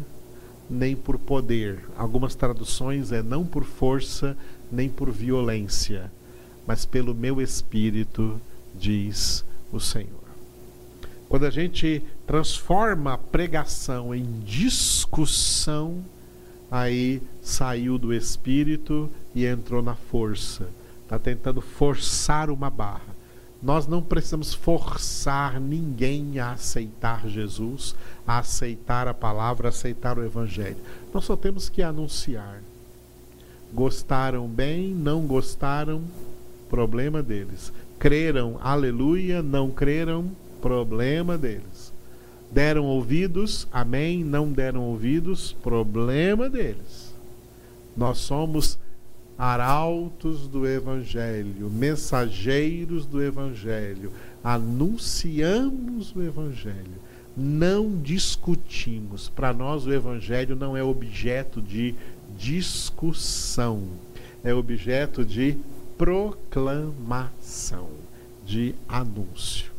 nem 0.69 0.95
por 0.97 1.19
poder. 1.19 1.85
Algumas 1.97 2.35
traduções 2.35 3.13
é 3.13 3.23
não 3.23 3.45
por 3.45 3.65
força 3.65 4.37
nem 4.71 4.89
por 4.89 5.11
violência, 5.11 6.11
mas 6.67 6.85
pelo 6.85 7.15
meu 7.15 7.41
espírito, 7.41 8.41
diz 8.75 9.45
o 9.73 9.81
Senhor. 9.81 10.29
Quando 11.29 11.45
a 11.45 11.51
gente 11.51 12.03
transforma 12.27 13.15
a 13.15 13.19
pregação 13.19 14.15
em 14.15 14.41
discussão, 14.41 16.03
aí 16.71 17.23
saiu 17.43 17.99
do 17.99 18.13
espírito 18.13 19.11
e 19.35 19.45
entrou 19.45 19.83
na 19.83 19.95
força. 19.95 20.69
Está 21.03 21.19
tentando 21.19 21.61
forçar 21.61 22.51
uma 22.51 22.71
barra. 22.71 23.18
Nós 23.61 23.89
não 23.89 24.01
precisamos 24.01 24.55
forçar 24.55 25.61
ninguém 25.61 26.39
a 26.39 26.53
aceitar 26.53 27.29
Jesus, 27.29 27.95
a 28.27 28.39
aceitar 28.39 29.09
a 29.09 29.15
palavra, 29.15 29.69
a 29.69 29.71
aceitar 29.71 30.17
o 30.17 30.25
Evangelho. 30.25 30.77
Nós 31.13 31.25
só 31.25 31.37
temos 31.37 31.69
que 31.69 31.83
anunciar. 31.83 32.63
Gostaram 33.73 34.47
bem, 34.47 34.95
não 34.95 35.27
gostaram, 35.27 36.03
problema 36.71 37.23
deles. 37.23 37.73
Creram, 37.99 38.59
aleluia, 38.63 39.43
não 39.43 39.71
creram, 39.71 40.31
problema 40.63 41.37
deles. 41.37 41.93
Deram 42.51 42.85
ouvidos, 42.85 43.67
amém, 43.73 44.23
não 44.23 44.53
deram 44.53 44.83
ouvidos, 44.85 45.53
problema 45.63 46.49
deles. 46.49 47.13
Nós 47.97 48.19
somos 48.19 48.79
arautos 49.39 50.49
do 50.49 50.67
Evangelho, 50.67 51.71
mensageiros 51.71 53.07
do 53.07 53.23
Evangelho, 53.23 54.13
anunciamos 54.43 56.13
o 56.15 56.21
Evangelho, 56.21 56.99
não 57.37 57.97
discutimos. 57.97 59.29
Para 59.29 59.53
nós, 59.53 59.87
o 59.87 59.93
Evangelho 59.93 60.57
não 60.57 60.77
é 60.77 60.83
objeto 60.83 61.63
de 61.63 61.95
discussão, 62.37 63.85
é 64.43 64.53
objeto 64.53 65.25
de 65.25 65.57
proclamação, 65.97 67.89
de 68.45 68.75
anúncio. 68.89 69.71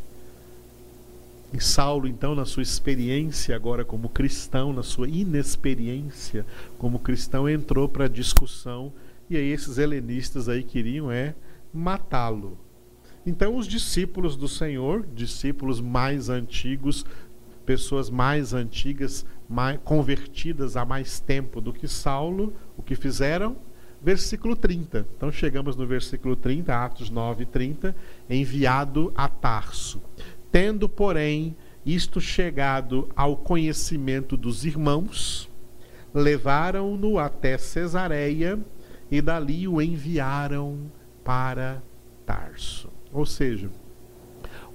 E 1.51 1.59
Saulo, 1.59 2.07
então, 2.07 2.33
na 2.35 2.45
sua 2.45 2.63
experiência 2.63 3.55
agora 3.55 3.83
como 3.83 4.07
cristão, 4.07 4.71
na 4.71 4.83
sua 4.83 5.09
inexperiência 5.09 6.45
como 6.77 6.99
cristão, 6.99 7.49
entrou 7.49 7.89
para 7.89 8.05
a 8.05 8.09
discussão 8.09 8.93
e 9.29 9.37
aí 9.37 9.51
esses 9.51 9.77
helenistas 9.77 10.49
aí 10.49 10.63
queriam 10.63 11.11
é 11.11 11.35
matá-lo. 11.73 12.57
Então 13.25 13.55
os 13.55 13.67
discípulos 13.67 14.35
do 14.35 14.47
Senhor, 14.47 15.05
discípulos 15.13 15.79
mais 15.79 16.29
antigos, 16.29 17.05
pessoas 17.65 18.09
mais 18.09 18.53
antigas, 18.53 19.25
mais, 19.47 19.79
convertidas 19.83 20.75
há 20.75 20.83
mais 20.83 21.19
tempo 21.19 21.61
do 21.61 21.71
que 21.71 21.87
Saulo, 21.87 22.53
o 22.75 22.81
que 22.81 22.95
fizeram? 22.95 23.55
Versículo 24.01 24.55
30. 24.55 25.05
Então 25.15 25.31
chegamos 25.31 25.75
no 25.75 25.85
versículo 25.85 26.35
30, 26.35 26.73
Atos 26.73 27.09
9, 27.11 27.45
30, 27.45 27.95
enviado 28.27 29.11
a 29.15 29.27
Tarso. 29.27 30.01
Tendo, 30.51 30.89
porém, 30.89 31.55
isto 31.85 32.19
chegado 32.19 33.09
ao 33.15 33.37
conhecimento 33.37 34.35
dos 34.35 34.65
irmãos, 34.65 35.47
levaram-no 36.13 37.19
até 37.19 37.57
Cesareia 37.57 38.59
e 39.11 39.21
dali 39.21 39.67
o 39.67 39.81
enviaram 39.81 40.79
para 41.23 41.81
Tarso. 42.25 42.89
Ou 43.11 43.25
seja, 43.25 43.69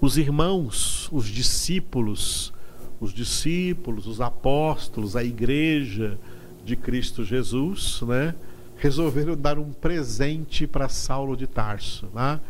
os 0.01 0.18
irmãos, 0.18 1.09
os 1.12 1.27
discípulos, 1.27 2.53
os 3.01 3.12
discípulos, 3.12 4.07
os 4.07 4.20
apóstolos, 4.20 5.14
a 5.16 5.23
igreja 5.23 6.18
de 6.64 6.77
Cristo 6.77 7.25
Jesus, 7.25 8.01
né, 8.03 8.35
resolveram 8.77 9.37
dar 9.37 9.59
um 9.59 9.73
presente 9.73 10.66
para 10.66 10.88
Saulo 10.88 11.37
de 11.37 11.47
Tarso, 11.47 12.09
né? 12.14 12.40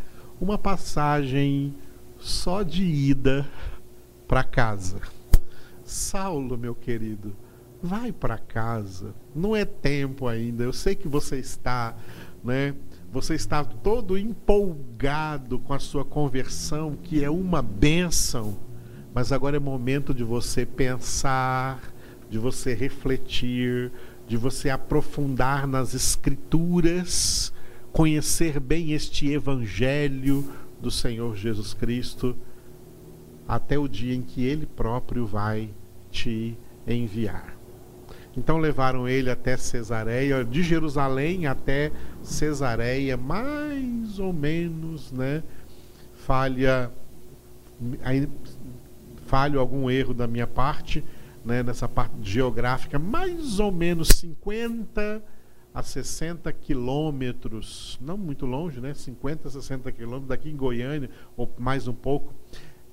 uma 0.40 0.58
passagem 0.58 1.74
só 2.18 2.62
de 2.62 2.84
ida 2.84 3.46
para 4.26 4.42
casa. 4.42 5.00
Saulo, 5.84 6.56
meu 6.56 6.74
querido, 6.74 7.36
vai 7.84 8.10
para 8.10 8.38
casa. 8.38 9.14
Não 9.34 9.54
é 9.54 9.64
tempo 9.64 10.26
ainda. 10.26 10.64
Eu 10.64 10.72
sei 10.72 10.94
que 10.94 11.06
você 11.06 11.36
está, 11.36 11.94
né? 12.42 12.74
Você 13.12 13.34
está 13.34 13.62
todo 13.62 14.18
empolgado 14.18 15.58
com 15.58 15.74
a 15.74 15.78
sua 15.78 16.04
conversão, 16.04 16.96
que 17.00 17.22
é 17.22 17.30
uma 17.30 17.62
bênção. 17.62 18.56
Mas 19.14 19.30
agora 19.30 19.56
é 19.56 19.60
momento 19.60 20.12
de 20.12 20.24
você 20.24 20.66
pensar, 20.66 21.80
de 22.28 22.38
você 22.38 22.74
refletir, 22.74 23.92
de 24.26 24.36
você 24.36 24.70
aprofundar 24.70 25.66
nas 25.66 25.94
escrituras, 25.94 27.52
conhecer 27.92 28.58
bem 28.58 28.92
este 28.92 29.28
evangelho 29.30 30.50
do 30.80 30.90
Senhor 30.90 31.36
Jesus 31.36 31.74
Cristo, 31.74 32.34
até 33.46 33.78
o 33.78 33.86
dia 33.86 34.14
em 34.14 34.22
que 34.22 34.42
ele 34.42 34.66
próprio 34.66 35.26
vai 35.26 35.70
te 36.10 36.56
enviar. 36.86 37.63
Então 38.36 38.58
levaram 38.58 39.08
ele 39.08 39.30
até 39.30 39.56
Cesareia, 39.56 40.44
de 40.44 40.62
Jerusalém 40.62 41.46
até 41.46 41.92
Cesareia, 42.22 43.16
mais 43.16 44.18
ou 44.18 44.32
menos, 44.32 45.12
né? 45.12 45.42
Falha 46.14 46.90
falho 49.26 49.58
algum 49.58 49.90
erro 49.90 50.14
da 50.14 50.26
minha 50.26 50.46
parte, 50.46 51.04
né, 51.44 51.62
nessa 51.62 51.88
parte 51.88 52.14
geográfica, 52.22 52.98
mais 52.98 53.58
ou 53.58 53.72
menos 53.72 54.08
50 54.08 55.22
a 55.74 55.82
60 55.82 56.52
quilômetros, 56.52 57.98
não 58.00 58.16
muito 58.16 58.46
longe, 58.46 58.80
né, 58.80 58.94
50 58.94 59.48
a 59.48 59.50
60 59.50 59.90
quilômetros 59.90 60.28
daqui 60.28 60.48
em 60.48 60.56
Goiânia, 60.56 61.10
ou 61.36 61.52
mais 61.58 61.88
um 61.88 61.92
pouco, 61.92 62.32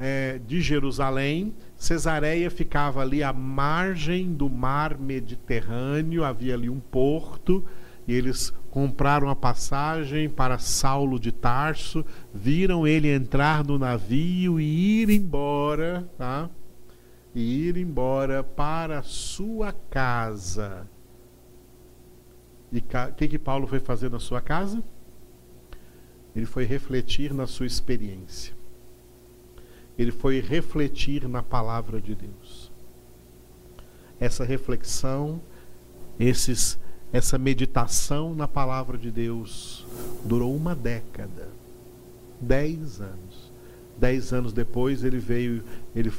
é, 0.02 0.40
de 0.40 0.60
Jerusalém. 0.60 1.54
Cesareia 1.78 2.50
ficava 2.50 3.02
ali 3.02 3.22
à 3.22 3.32
margem 3.32 4.34
do 4.34 4.50
mar 4.50 4.98
Mediterrâneo, 4.98 6.24
havia 6.24 6.56
ali 6.56 6.70
um 6.70 6.80
porto, 6.80 7.64
e 8.08 8.14
eles 8.14 8.52
compraram 8.72 9.30
a 9.30 9.36
passagem 9.36 10.28
para 10.28 10.58
Saulo 10.58 11.20
de 11.20 11.32
Tarso, 11.32 12.04
viram 12.34 12.88
ele 12.88 13.14
entrar 13.14 13.64
no 13.64 13.78
navio 13.78 14.60
e 14.60 15.02
ir 15.02 15.10
embora, 15.12 16.10
tá? 16.18 16.50
E 17.36 17.68
ir 17.68 17.78
embora 17.78 18.44
para 18.44 19.04
sua 19.04 19.72
casa. 19.72 20.88
E 22.72 22.80
o 22.80 23.14
que, 23.16 23.28
que 23.28 23.38
Paulo 23.38 23.68
foi 23.68 23.80
fazer 23.80 24.10
na 24.10 24.20
sua 24.20 24.42
casa? 24.42 24.82
Ele 26.36 26.46
foi 26.46 26.64
refletir 26.64 27.34
na 27.34 27.46
sua 27.46 27.66
experiência. 27.66 28.61
Ele 30.02 30.12
foi 30.12 30.40
refletir 30.42 31.28
na 31.28 31.44
palavra 31.44 32.02
de 32.02 32.16
Deus. 32.16 32.72
Essa 34.20 34.44
reflexão, 34.44 35.40
esses 36.20 36.80
essa 37.14 37.38
meditação 37.38 38.34
na 38.34 38.48
palavra 38.48 38.98
de 38.98 39.12
Deus 39.12 39.86
durou 40.26 40.56
uma 40.56 40.74
década, 40.74 41.50
dez 42.40 43.00
anos. 43.00 43.52
Dez 43.96 44.34
anos 44.34 44.52
depois 44.54 45.04
ele 45.04 45.20
veio, 45.20 45.64
ele, 45.96 46.12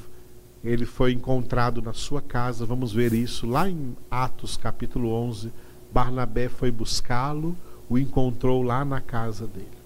ele 0.63 0.87
foi 0.87 1.13
encontrado 1.13 1.83
na 1.83 1.93
sua 1.93 2.23
casa. 2.23 2.65
Vamos 2.65 2.93
ver 2.93 3.13
isso 3.13 3.49
lá 3.49 3.69
em 3.69 3.97
Atos 4.09 4.57
capítulo 4.57 5.09
11. 5.09 5.51
Barnabé 5.93 6.49
foi 6.49 6.71
buscá-lo, 6.71 7.57
o 7.89 7.99
encontrou 7.99 8.63
lá 8.63 8.85
na 8.85 9.01
casa 9.01 9.47
dele. 9.49 9.82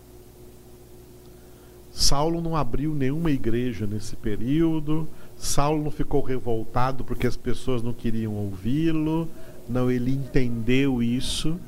Saulo 1.96 2.42
não 2.42 2.54
abriu 2.54 2.94
nenhuma 2.94 3.30
igreja 3.30 3.87
nesse 3.87 4.16
período. 4.16 5.09
Saulo 5.35 5.82
não 5.82 5.90
ficou 5.90 6.20
revoltado 6.20 7.02
porque 7.02 7.26
as 7.26 7.38
pessoas 7.38 7.82
não 7.82 7.94
queriam 7.94 8.35
ouvi-lo. 8.35 9.26
Não, 9.66 9.90
ele 9.90 10.11
entendeu 10.11 11.02
isso, 11.02 11.59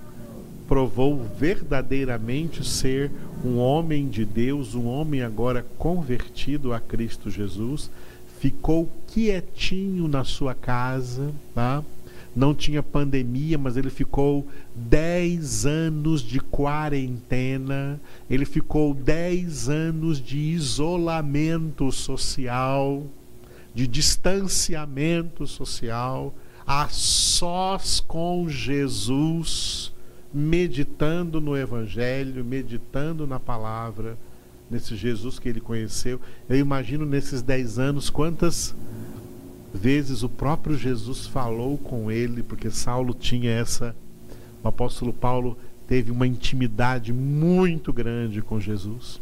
provou 0.68 1.24
verdadeiramente 1.38 2.62
ser 2.62 3.10
um 3.42 3.56
homem 3.56 4.06
de 4.06 4.26
Deus, 4.26 4.74
um 4.74 4.86
homem 4.86 5.22
agora 5.22 5.64
convertido 5.78 6.74
a 6.74 6.78
Cristo 6.78 7.30
Jesus, 7.30 7.90
ficou 8.38 8.86
quietinho 9.06 10.06
na 10.08 10.24
sua 10.24 10.54
casa, 10.54 11.32
tá? 11.54 11.82
Não 12.38 12.54
tinha 12.54 12.84
pandemia, 12.84 13.58
mas 13.58 13.76
ele 13.76 13.90
ficou 13.90 14.46
10 14.76 15.66
anos 15.66 16.22
de 16.22 16.38
quarentena, 16.38 18.00
ele 18.30 18.44
ficou 18.44 18.94
10 18.94 19.68
anos 19.68 20.20
de 20.20 20.38
isolamento 20.38 21.90
social, 21.90 23.02
de 23.74 23.88
distanciamento 23.88 25.48
social 25.48 26.32
a 26.64 26.86
sós 26.88 27.98
com 27.98 28.48
Jesus, 28.48 29.92
meditando 30.32 31.40
no 31.40 31.56
Evangelho, 31.56 32.44
meditando 32.44 33.26
na 33.26 33.40
palavra, 33.40 34.16
nesse 34.70 34.94
Jesus 34.94 35.40
que 35.40 35.48
ele 35.48 35.60
conheceu. 35.60 36.20
Eu 36.48 36.56
imagino 36.56 37.04
nesses 37.04 37.42
dez 37.42 37.80
anos 37.80 38.08
quantas 38.08 38.76
vezes 39.72 40.22
o 40.22 40.28
próprio 40.28 40.76
Jesus 40.76 41.26
falou 41.26 41.78
com 41.78 42.10
ele, 42.10 42.42
porque 42.42 42.70
Saulo 42.70 43.14
tinha 43.14 43.50
essa. 43.50 43.94
O 44.62 44.68
apóstolo 44.68 45.12
Paulo 45.12 45.56
teve 45.86 46.10
uma 46.10 46.26
intimidade 46.26 47.12
muito 47.12 47.92
grande 47.92 48.42
com 48.42 48.60
Jesus. 48.60 49.20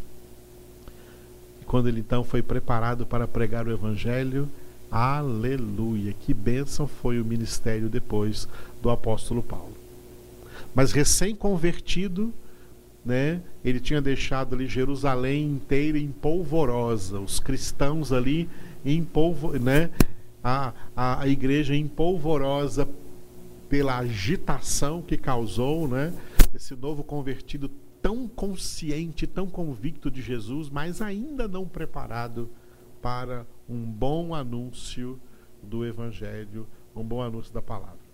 Quando 1.67 1.89
ele 1.89 2.01
então 2.01 2.23
foi 2.23 2.43
preparado 2.43 3.05
para 3.05 3.27
pregar 3.27 3.67
o 3.67 3.73
Evangelho, 3.73 4.49
Aleluia! 4.91 6.15
Que 6.21 6.33
bênção 6.33 6.87
foi 6.87 7.21
o 7.21 7.25
ministério 7.25 7.89
depois 7.89 8.49
do 8.81 8.89
apóstolo 8.89 9.43
Paulo. 9.43 9.77
Mas 10.75 10.93
recém-convertido, 10.93 12.33
né, 13.05 13.41
ele 13.65 13.81
tinha 13.81 14.01
deixado 14.01 14.55
ali 14.55 14.67
Jerusalém 14.67 15.45
inteira 15.45 15.99
em 15.99 16.09
polvorosa, 16.09 17.19
os 17.19 17.41
cristãos 17.41 18.13
ali 18.13 18.49
em 18.85 19.03
polvo, 19.03 19.59
né, 19.59 19.91
a, 20.47 20.73
a, 20.95 21.23
a 21.23 21.27
igreja 21.27 21.75
em 21.75 21.89
polvorosa 21.89 22.89
pela 23.69 23.99
agitação 23.99 25.03
que 25.03 25.17
causou, 25.17 25.89
né, 25.89 26.15
esse 26.55 26.77
novo 26.77 27.03
convertido 27.03 27.69
tão 28.01 28.29
consciente, 28.29 29.27
tão 29.27 29.49
convicto 29.49 30.09
de 30.09 30.23
Jesus, 30.23 30.71
mas 30.71 31.03
ainda 31.03 31.49
não 31.49 31.67
preparado 31.67 32.49
para 33.03 33.45
um 33.69 33.91
bom 33.91 34.33
anúncio 34.33 35.19
do 35.61 35.85
Evangelho, 35.85 36.69
um 36.95 37.03
bom 37.03 37.21
anúncio 37.21 37.53
da 37.53 37.61
palavra. 37.61 38.07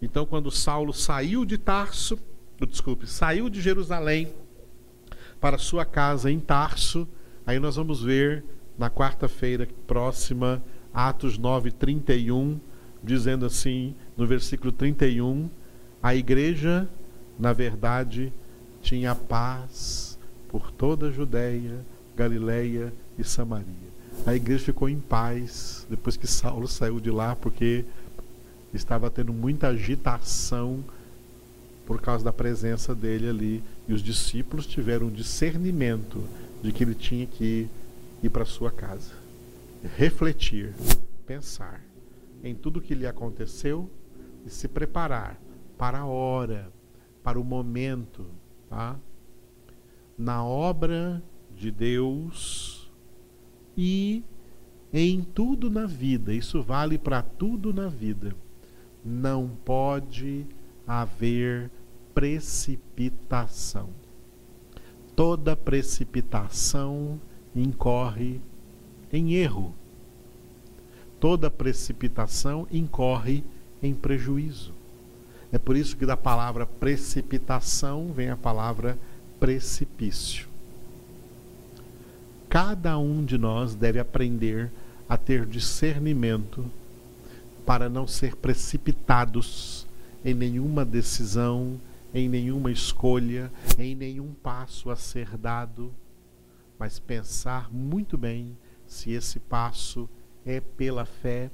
Então, 0.00 0.24
quando 0.24 0.50
Saulo 0.50 0.94
saiu 0.94 1.44
de 1.44 1.58
Tarso, 1.58 2.18
desculpe, 2.66 3.06
saiu 3.06 3.50
de 3.50 3.60
Jerusalém 3.60 4.32
para 5.38 5.58
sua 5.58 5.84
casa 5.84 6.30
em 6.30 6.40
Tarso, 6.40 7.06
aí 7.46 7.58
nós 7.58 7.76
vamos 7.76 8.02
ver 8.02 8.42
na 8.78 8.88
quarta-feira 8.88 9.68
próxima, 9.86 10.62
Atos 10.96 11.36
9, 11.36 11.72
31, 11.72 12.58
dizendo 13.04 13.44
assim, 13.44 13.94
no 14.16 14.26
versículo 14.26 14.72
31, 14.72 15.50
a 16.02 16.14
igreja, 16.14 16.88
na 17.38 17.52
verdade, 17.52 18.32
tinha 18.80 19.14
paz 19.14 20.18
por 20.48 20.70
toda 20.70 21.08
a 21.08 21.10
Judéia, 21.10 21.84
Galileia 22.16 22.94
e 23.18 23.22
Samaria. 23.22 23.66
A 24.24 24.34
igreja 24.34 24.64
ficou 24.64 24.88
em 24.88 24.98
paz 24.98 25.86
depois 25.90 26.16
que 26.16 26.26
Saulo 26.26 26.66
saiu 26.66 26.98
de 26.98 27.10
lá, 27.10 27.36
porque 27.36 27.84
estava 28.72 29.10
tendo 29.10 29.34
muita 29.34 29.68
agitação 29.68 30.82
por 31.84 32.00
causa 32.00 32.24
da 32.24 32.32
presença 32.32 32.94
dele 32.94 33.28
ali. 33.28 33.62
E 33.86 33.92
os 33.92 34.02
discípulos 34.02 34.66
tiveram 34.66 35.10
discernimento 35.10 36.24
de 36.62 36.72
que 36.72 36.84
ele 36.84 36.94
tinha 36.94 37.26
que 37.26 37.68
ir 38.22 38.30
para 38.30 38.46
sua 38.46 38.70
casa, 38.70 39.12
refletir, 39.96 40.74
pensar 41.26 41.80
em 42.42 42.54
tudo 42.54 42.80
que 42.80 42.94
lhe 42.94 43.06
aconteceu 43.06 43.90
e 44.44 44.50
se 44.50 44.68
preparar 44.68 45.40
para 45.76 45.98
a 45.98 46.06
hora, 46.06 46.72
para 47.22 47.40
o 47.40 47.44
momento, 47.44 48.26
tá? 48.68 48.98
Na 50.16 50.44
obra 50.44 51.22
de 51.54 51.70
Deus 51.70 52.90
e 53.76 54.22
em 54.92 55.22
tudo 55.22 55.68
na 55.68 55.86
vida, 55.86 56.32
isso 56.32 56.62
vale 56.62 56.96
para 56.96 57.20
tudo 57.20 57.72
na 57.72 57.88
vida. 57.88 58.34
Não 59.04 59.48
pode 59.64 60.46
haver 60.86 61.70
precipitação. 62.14 63.90
Toda 65.14 65.56
precipitação 65.56 67.20
incorre 67.54 68.40
em 69.16 69.34
erro. 69.34 69.74
Toda 71.18 71.50
precipitação 71.50 72.66
incorre 72.70 73.42
em 73.82 73.94
prejuízo. 73.94 74.72
É 75.50 75.58
por 75.58 75.76
isso 75.76 75.96
que 75.96 76.04
da 76.04 76.16
palavra 76.16 76.66
precipitação 76.66 78.12
vem 78.12 78.30
a 78.30 78.36
palavra 78.36 78.98
precipício 79.40 80.48
cada 82.48 82.98
um 82.98 83.22
de 83.22 83.36
nós 83.36 83.74
deve 83.74 83.98
aprender 83.98 84.72
a 85.06 85.18
ter 85.18 85.44
discernimento 85.44 86.64
para 87.66 87.88
não 87.88 88.06
ser 88.06 88.36
precipitados 88.36 89.86
em 90.24 90.32
nenhuma 90.32 90.82
decisão, 90.82 91.78
em 92.14 92.28
nenhuma 92.28 92.70
escolha, 92.70 93.52
em 93.78 93.94
nenhum 93.94 94.32
passo 94.32 94.90
a 94.90 94.96
ser 94.96 95.36
dado, 95.36 95.92
mas 96.78 96.98
pensar 96.98 97.70
muito 97.70 98.16
bem 98.16 98.56
se 98.86 99.12
esse 99.12 99.40
passo 99.40 100.08
é 100.44 100.60
pela 100.60 101.04
fé, 101.04 101.50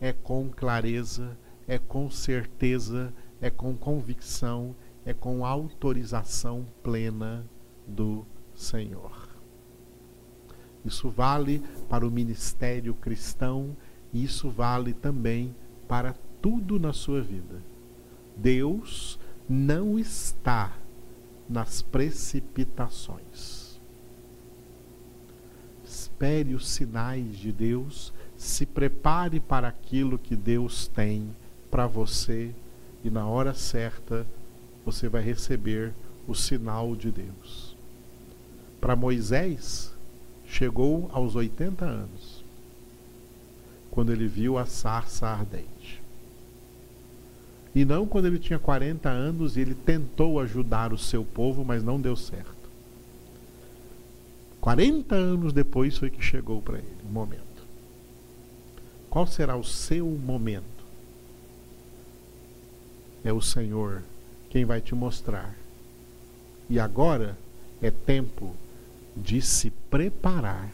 é 0.00 0.12
com 0.12 0.48
clareza, 0.48 1.36
é 1.66 1.78
com 1.78 2.10
certeza, 2.10 3.12
é 3.40 3.50
com 3.50 3.76
convicção, 3.76 4.74
é 5.04 5.12
com 5.12 5.44
autorização 5.44 6.66
plena 6.82 7.46
do 7.86 8.24
Senhor. 8.54 9.28
Isso 10.84 11.10
vale 11.10 11.62
para 11.88 12.06
o 12.06 12.10
ministério 12.10 12.94
cristão 12.94 13.76
e 14.12 14.24
isso 14.24 14.48
vale 14.48 14.94
também 14.94 15.54
para 15.86 16.14
tudo 16.40 16.78
na 16.78 16.92
sua 16.92 17.20
vida. 17.20 17.62
Deus 18.36 19.18
não 19.48 19.98
está 19.98 20.76
nas 21.48 21.82
precipitações. 21.82 23.59
Espere 26.20 26.54
os 26.54 26.68
sinais 26.68 27.38
de 27.38 27.50
Deus, 27.50 28.12
se 28.36 28.66
prepare 28.66 29.40
para 29.40 29.68
aquilo 29.68 30.18
que 30.18 30.36
Deus 30.36 30.86
tem 30.86 31.26
para 31.70 31.86
você 31.86 32.50
e 33.02 33.08
na 33.08 33.26
hora 33.26 33.54
certa 33.54 34.26
você 34.84 35.08
vai 35.08 35.22
receber 35.22 35.94
o 36.28 36.34
sinal 36.34 36.94
de 36.94 37.10
Deus. 37.10 37.74
Para 38.82 38.94
Moisés, 38.94 39.94
chegou 40.46 41.08
aos 41.10 41.36
80 41.36 41.86
anos, 41.86 42.44
quando 43.90 44.12
ele 44.12 44.26
viu 44.26 44.58
a 44.58 44.66
sarça 44.66 45.26
ardente. 45.26 46.02
E 47.74 47.82
não 47.82 48.06
quando 48.06 48.26
ele 48.26 48.38
tinha 48.38 48.58
40 48.58 49.08
anos 49.08 49.56
e 49.56 49.60
ele 49.60 49.74
tentou 49.74 50.38
ajudar 50.38 50.92
o 50.92 50.98
seu 50.98 51.24
povo, 51.24 51.64
mas 51.64 51.82
não 51.82 51.98
deu 51.98 52.14
certo. 52.14 52.59
40 54.60 55.14
anos 55.14 55.52
depois 55.52 55.96
foi 55.96 56.10
que 56.10 56.22
chegou 56.22 56.60
para 56.60 56.78
ele 56.78 56.96
o 57.08 57.12
momento. 57.12 57.40
Qual 59.08 59.26
será 59.26 59.56
o 59.56 59.64
seu 59.64 60.06
momento? 60.06 60.64
É 63.24 63.32
o 63.32 63.40
Senhor 63.40 64.02
quem 64.50 64.64
vai 64.64 64.80
te 64.80 64.94
mostrar. 64.94 65.54
E 66.68 66.78
agora 66.78 67.36
é 67.80 67.90
tempo 67.90 68.54
de 69.16 69.40
se 69.42 69.70
preparar, 69.90 70.70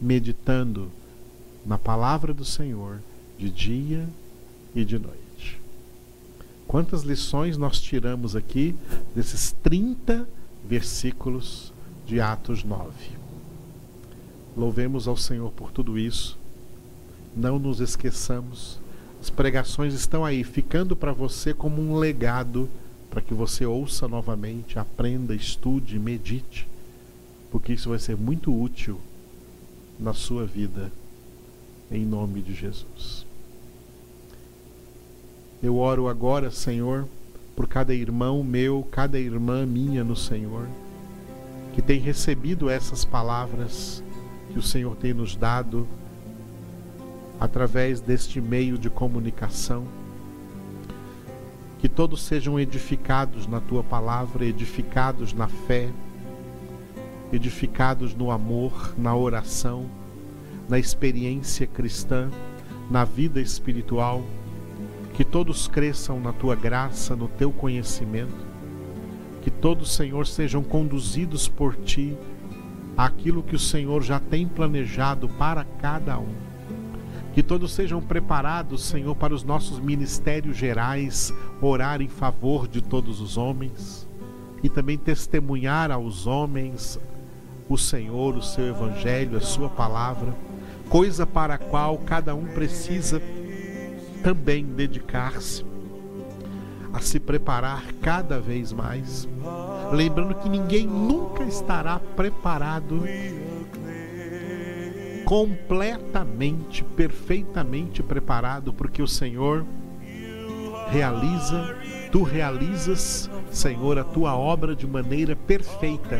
meditando 0.00 0.90
na 1.64 1.78
palavra 1.78 2.32
do 2.32 2.44
Senhor 2.44 3.00
de 3.38 3.50
dia 3.50 4.08
e 4.74 4.84
de 4.84 4.98
noite. 4.98 5.60
Quantas 6.66 7.02
lições 7.02 7.56
nós 7.56 7.80
tiramos 7.80 8.36
aqui 8.36 8.76
desses 9.14 9.52
30 9.62 10.28
versículos 10.64 11.72
de 12.06 12.20
Atos 12.20 12.62
9? 12.62 13.19
Louvemos 14.56 15.06
ao 15.06 15.16
Senhor 15.16 15.50
por 15.52 15.70
tudo 15.70 15.98
isso. 15.98 16.38
Não 17.36 17.58
nos 17.58 17.80
esqueçamos. 17.80 18.78
As 19.20 19.30
pregações 19.30 19.94
estão 19.94 20.24
aí, 20.24 20.42
ficando 20.42 20.96
para 20.96 21.12
você 21.12 21.52
como 21.52 21.80
um 21.80 21.96
legado 21.96 22.68
para 23.10 23.20
que 23.20 23.34
você 23.34 23.66
ouça 23.66 24.06
novamente, 24.06 24.78
aprenda, 24.78 25.34
estude, 25.34 25.98
medite, 25.98 26.68
porque 27.50 27.72
isso 27.72 27.88
vai 27.88 27.98
ser 27.98 28.16
muito 28.16 28.56
útil 28.56 29.00
na 29.98 30.14
sua 30.14 30.46
vida, 30.46 30.92
em 31.90 32.06
nome 32.06 32.40
de 32.40 32.54
Jesus. 32.54 33.26
Eu 35.60 35.76
oro 35.76 36.08
agora, 36.08 36.50
Senhor, 36.50 37.06
por 37.56 37.66
cada 37.66 37.92
irmão 37.92 38.44
meu, 38.44 38.86
cada 38.90 39.18
irmã 39.18 39.66
minha 39.66 40.04
no 40.04 40.16
Senhor, 40.16 40.68
que 41.74 41.82
tem 41.82 41.98
recebido 41.98 42.70
essas 42.70 43.04
palavras 43.04 44.02
que 44.52 44.58
o 44.58 44.62
Senhor 44.62 44.96
tem 44.96 45.14
nos 45.14 45.36
dado 45.36 45.86
através 47.40 48.00
deste 48.00 48.40
meio 48.40 48.76
de 48.76 48.90
comunicação. 48.90 49.84
Que 51.78 51.88
todos 51.88 52.22
sejam 52.22 52.60
edificados 52.60 53.46
na 53.46 53.60
tua 53.60 53.82
palavra, 53.82 54.44
edificados 54.44 55.32
na 55.32 55.48
fé, 55.48 55.88
edificados 57.32 58.14
no 58.14 58.30
amor, 58.30 58.94
na 58.98 59.14
oração, 59.16 59.86
na 60.68 60.78
experiência 60.78 61.66
cristã, 61.66 62.30
na 62.90 63.04
vida 63.04 63.40
espiritual, 63.40 64.22
que 65.14 65.24
todos 65.24 65.68
cresçam 65.68 66.20
na 66.20 66.32
tua 66.32 66.54
graça, 66.54 67.16
no 67.16 67.28
teu 67.28 67.50
conhecimento, 67.50 68.50
que 69.42 69.50
todos, 69.50 69.94
Senhor, 69.94 70.26
sejam 70.26 70.62
conduzidos 70.62 71.48
por 71.48 71.74
ti 71.76 72.16
àquilo 72.96 73.42
que 73.42 73.56
o 73.56 73.58
Senhor 73.58 74.02
já 74.02 74.18
tem 74.18 74.46
planejado 74.46 75.28
para 75.28 75.64
cada 75.64 76.18
um. 76.18 76.34
Que 77.32 77.42
todos 77.42 77.72
sejam 77.72 78.02
preparados, 78.02 78.84
Senhor, 78.84 79.14
para 79.14 79.34
os 79.34 79.44
nossos 79.44 79.78
ministérios 79.78 80.56
gerais, 80.56 81.32
orar 81.60 82.02
em 82.02 82.08
favor 82.08 82.66
de 82.66 82.82
todos 82.82 83.20
os 83.20 83.36
homens 83.36 84.08
e 84.62 84.68
também 84.68 84.98
testemunhar 84.98 85.90
aos 85.90 86.26
homens 86.26 86.98
o 87.68 87.78
Senhor, 87.78 88.36
o 88.36 88.42
seu 88.42 88.66
Evangelho, 88.66 89.36
a 89.36 89.40
sua 89.40 89.68
palavra, 89.68 90.34
coisa 90.88 91.24
para 91.24 91.54
a 91.54 91.58
qual 91.58 91.98
cada 91.98 92.34
um 92.34 92.46
precisa 92.46 93.22
também 94.24 94.64
dedicar-se 94.64 95.64
a 96.92 97.00
se 97.00 97.20
preparar 97.20 97.84
cada 98.02 98.40
vez 98.40 98.72
mais, 98.72 99.28
lembrando 99.92 100.34
que 100.34 100.48
ninguém 100.48 100.86
nunca 100.86 101.44
estará 101.44 101.98
preparado 101.98 103.02
completamente, 105.24 106.82
perfeitamente 106.82 108.02
preparado, 108.02 108.72
porque 108.72 109.00
o 109.00 109.06
Senhor 109.06 109.64
realiza, 110.90 111.76
tu 112.10 112.24
realizas, 112.24 113.30
Senhor, 113.50 113.98
a 113.98 114.04
tua 114.04 114.36
obra 114.36 114.74
de 114.74 114.86
maneira 114.86 115.36
perfeita, 115.36 116.18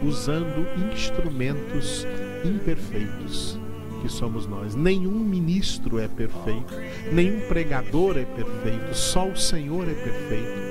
usando 0.00 0.68
instrumentos 0.92 2.06
imperfeitos 2.44 3.58
que 4.00 4.08
somos 4.08 4.46
nós. 4.46 4.76
Nenhum 4.76 5.18
ministro 5.18 5.98
é 5.98 6.06
perfeito, 6.06 6.74
nenhum 7.12 7.40
pregador 7.48 8.16
é 8.16 8.24
perfeito, 8.24 8.94
só 8.94 9.26
o 9.26 9.36
Senhor 9.36 9.88
é 9.88 9.94
perfeito. 9.94 10.67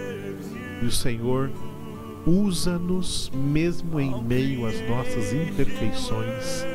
E 0.82 0.86
o 0.86 0.92
Senhor 0.92 1.52
usa-nos 2.26 3.32
mesmo 3.34 4.00
em 4.00 4.24
meio 4.24 4.66
às 4.66 4.80
nossas 4.88 5.34
imperfeições 5.34 6.66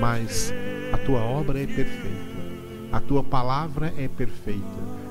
mas 0.00 0.52
a 0.92 0.98
tua 0.98 1.20
obra 1.20 1.60
é 1.60 1.66
perfeita, 1.66 2.36
a 2.92 3.00
tua 3.00 3.22
palavra 3.22 3.92
é 3.96 4.08
perfeita, 4.08 4.64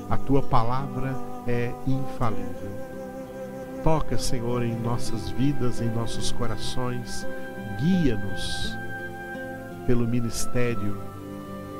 a 0.08 0.16
tua 0.16 0.42
palavra 0.42 1.14
é 1.46 1.72
infalível. 1.86 2.88
Toca, 3.84 4.18
Senhor, 4.18 4.62
em 4.62 4.74
nossas 4.80 5.28
vidas, 5.30 5.80
em 5.80 5.88
nossos 5.90 6.32
corações, 6.32 7.26
guia-nos 7.80 8.76
pelo 9.86 10.06
ministério 10.06 11.00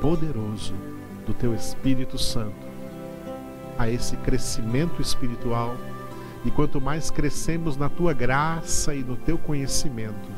poderoso 0.00 0.74
do 1.26 1.34
teu 1.34 1.54
Espírito 1.54 2.18
Santo 2.18 2.68
a 3.76 3.88
esse 3.88 4.16
crescimento 4.18 5.00
espiritual. 5.02 5.76
E 6.44 6.50
quanto 6.50 6.80
mais 6.80 7.10
crescemos 7.10 7.76
na 7.76 7.88
tua 7.88 8.12
graça 8.12 8.94
e 8.94 9.02
no 9.02 9.16
teu 9.16 9.36
conhecimento, 9.36 10.28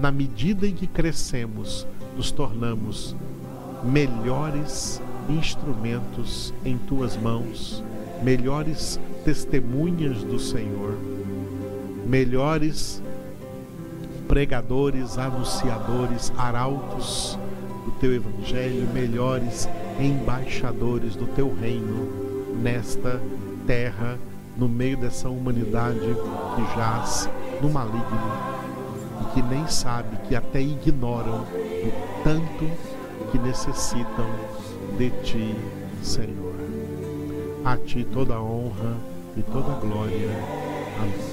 na 0.00 0.10
medida 0.10 0.66
em 0.66 0.74
que 0.74 0.86
crescemos, 0.86 1.86
nos 2.16 2.30
tornamos 2.30 3.16
melhores 3.82 5.00
instrumentos 5.28 6.52
em 6.64 6.76
tuas 6.76 7.16
mãos, 7.16 7.82
melhores 8.22 9.00
testemunhas 9.24 10.22
do 10.22 10.38
Senhor, 10.38 10.94
melhores 12.06 13.02
pregadores, 14.28 15.18
anunciadores, 15.18 16.32
arautos 16.36 17.38
do 17.84 17.90
teu 17.92 18.14
evangelho, 18.14 18.86
melhores 18.92 19.68
embaixadores 19.98 21.16
do 21.16 21.26
teu 21.26 21.52
reino 21.54 22.08
nesta 22.62 23.20
terra, 23.66 24.18
no 24.60 24.68
meio 24.68 24.98
dessa 24.98 25.30
humanidade 25.30 25.98
que 25.98 26.76
jaz 26.76 27.30
no 27.62 27.70
maligno 27.70 28.04
e 29.22 29.34
que 29.34 29.42
nem 29.42 29.66
sabe, 29.66 30.18
que 30.28 30.36
até 30.36 30.60
ignoram 30.60 31.40
o 31.40 32.22
tanto 32.22 32.70
que 33.30 33.38
necessitam 33.38 34.26
de 34.98 35.10
ti, 35.22 35.56
Senhor. 36.02 36.54
A 37.64 37.74
ti 37.78 38.04
toda 38.04 38.38
honra 38.38 38.98
e 39.34 39.42
toda 39.42 39.80
glória. 39.80 40.28
Amém. 40.98 41.29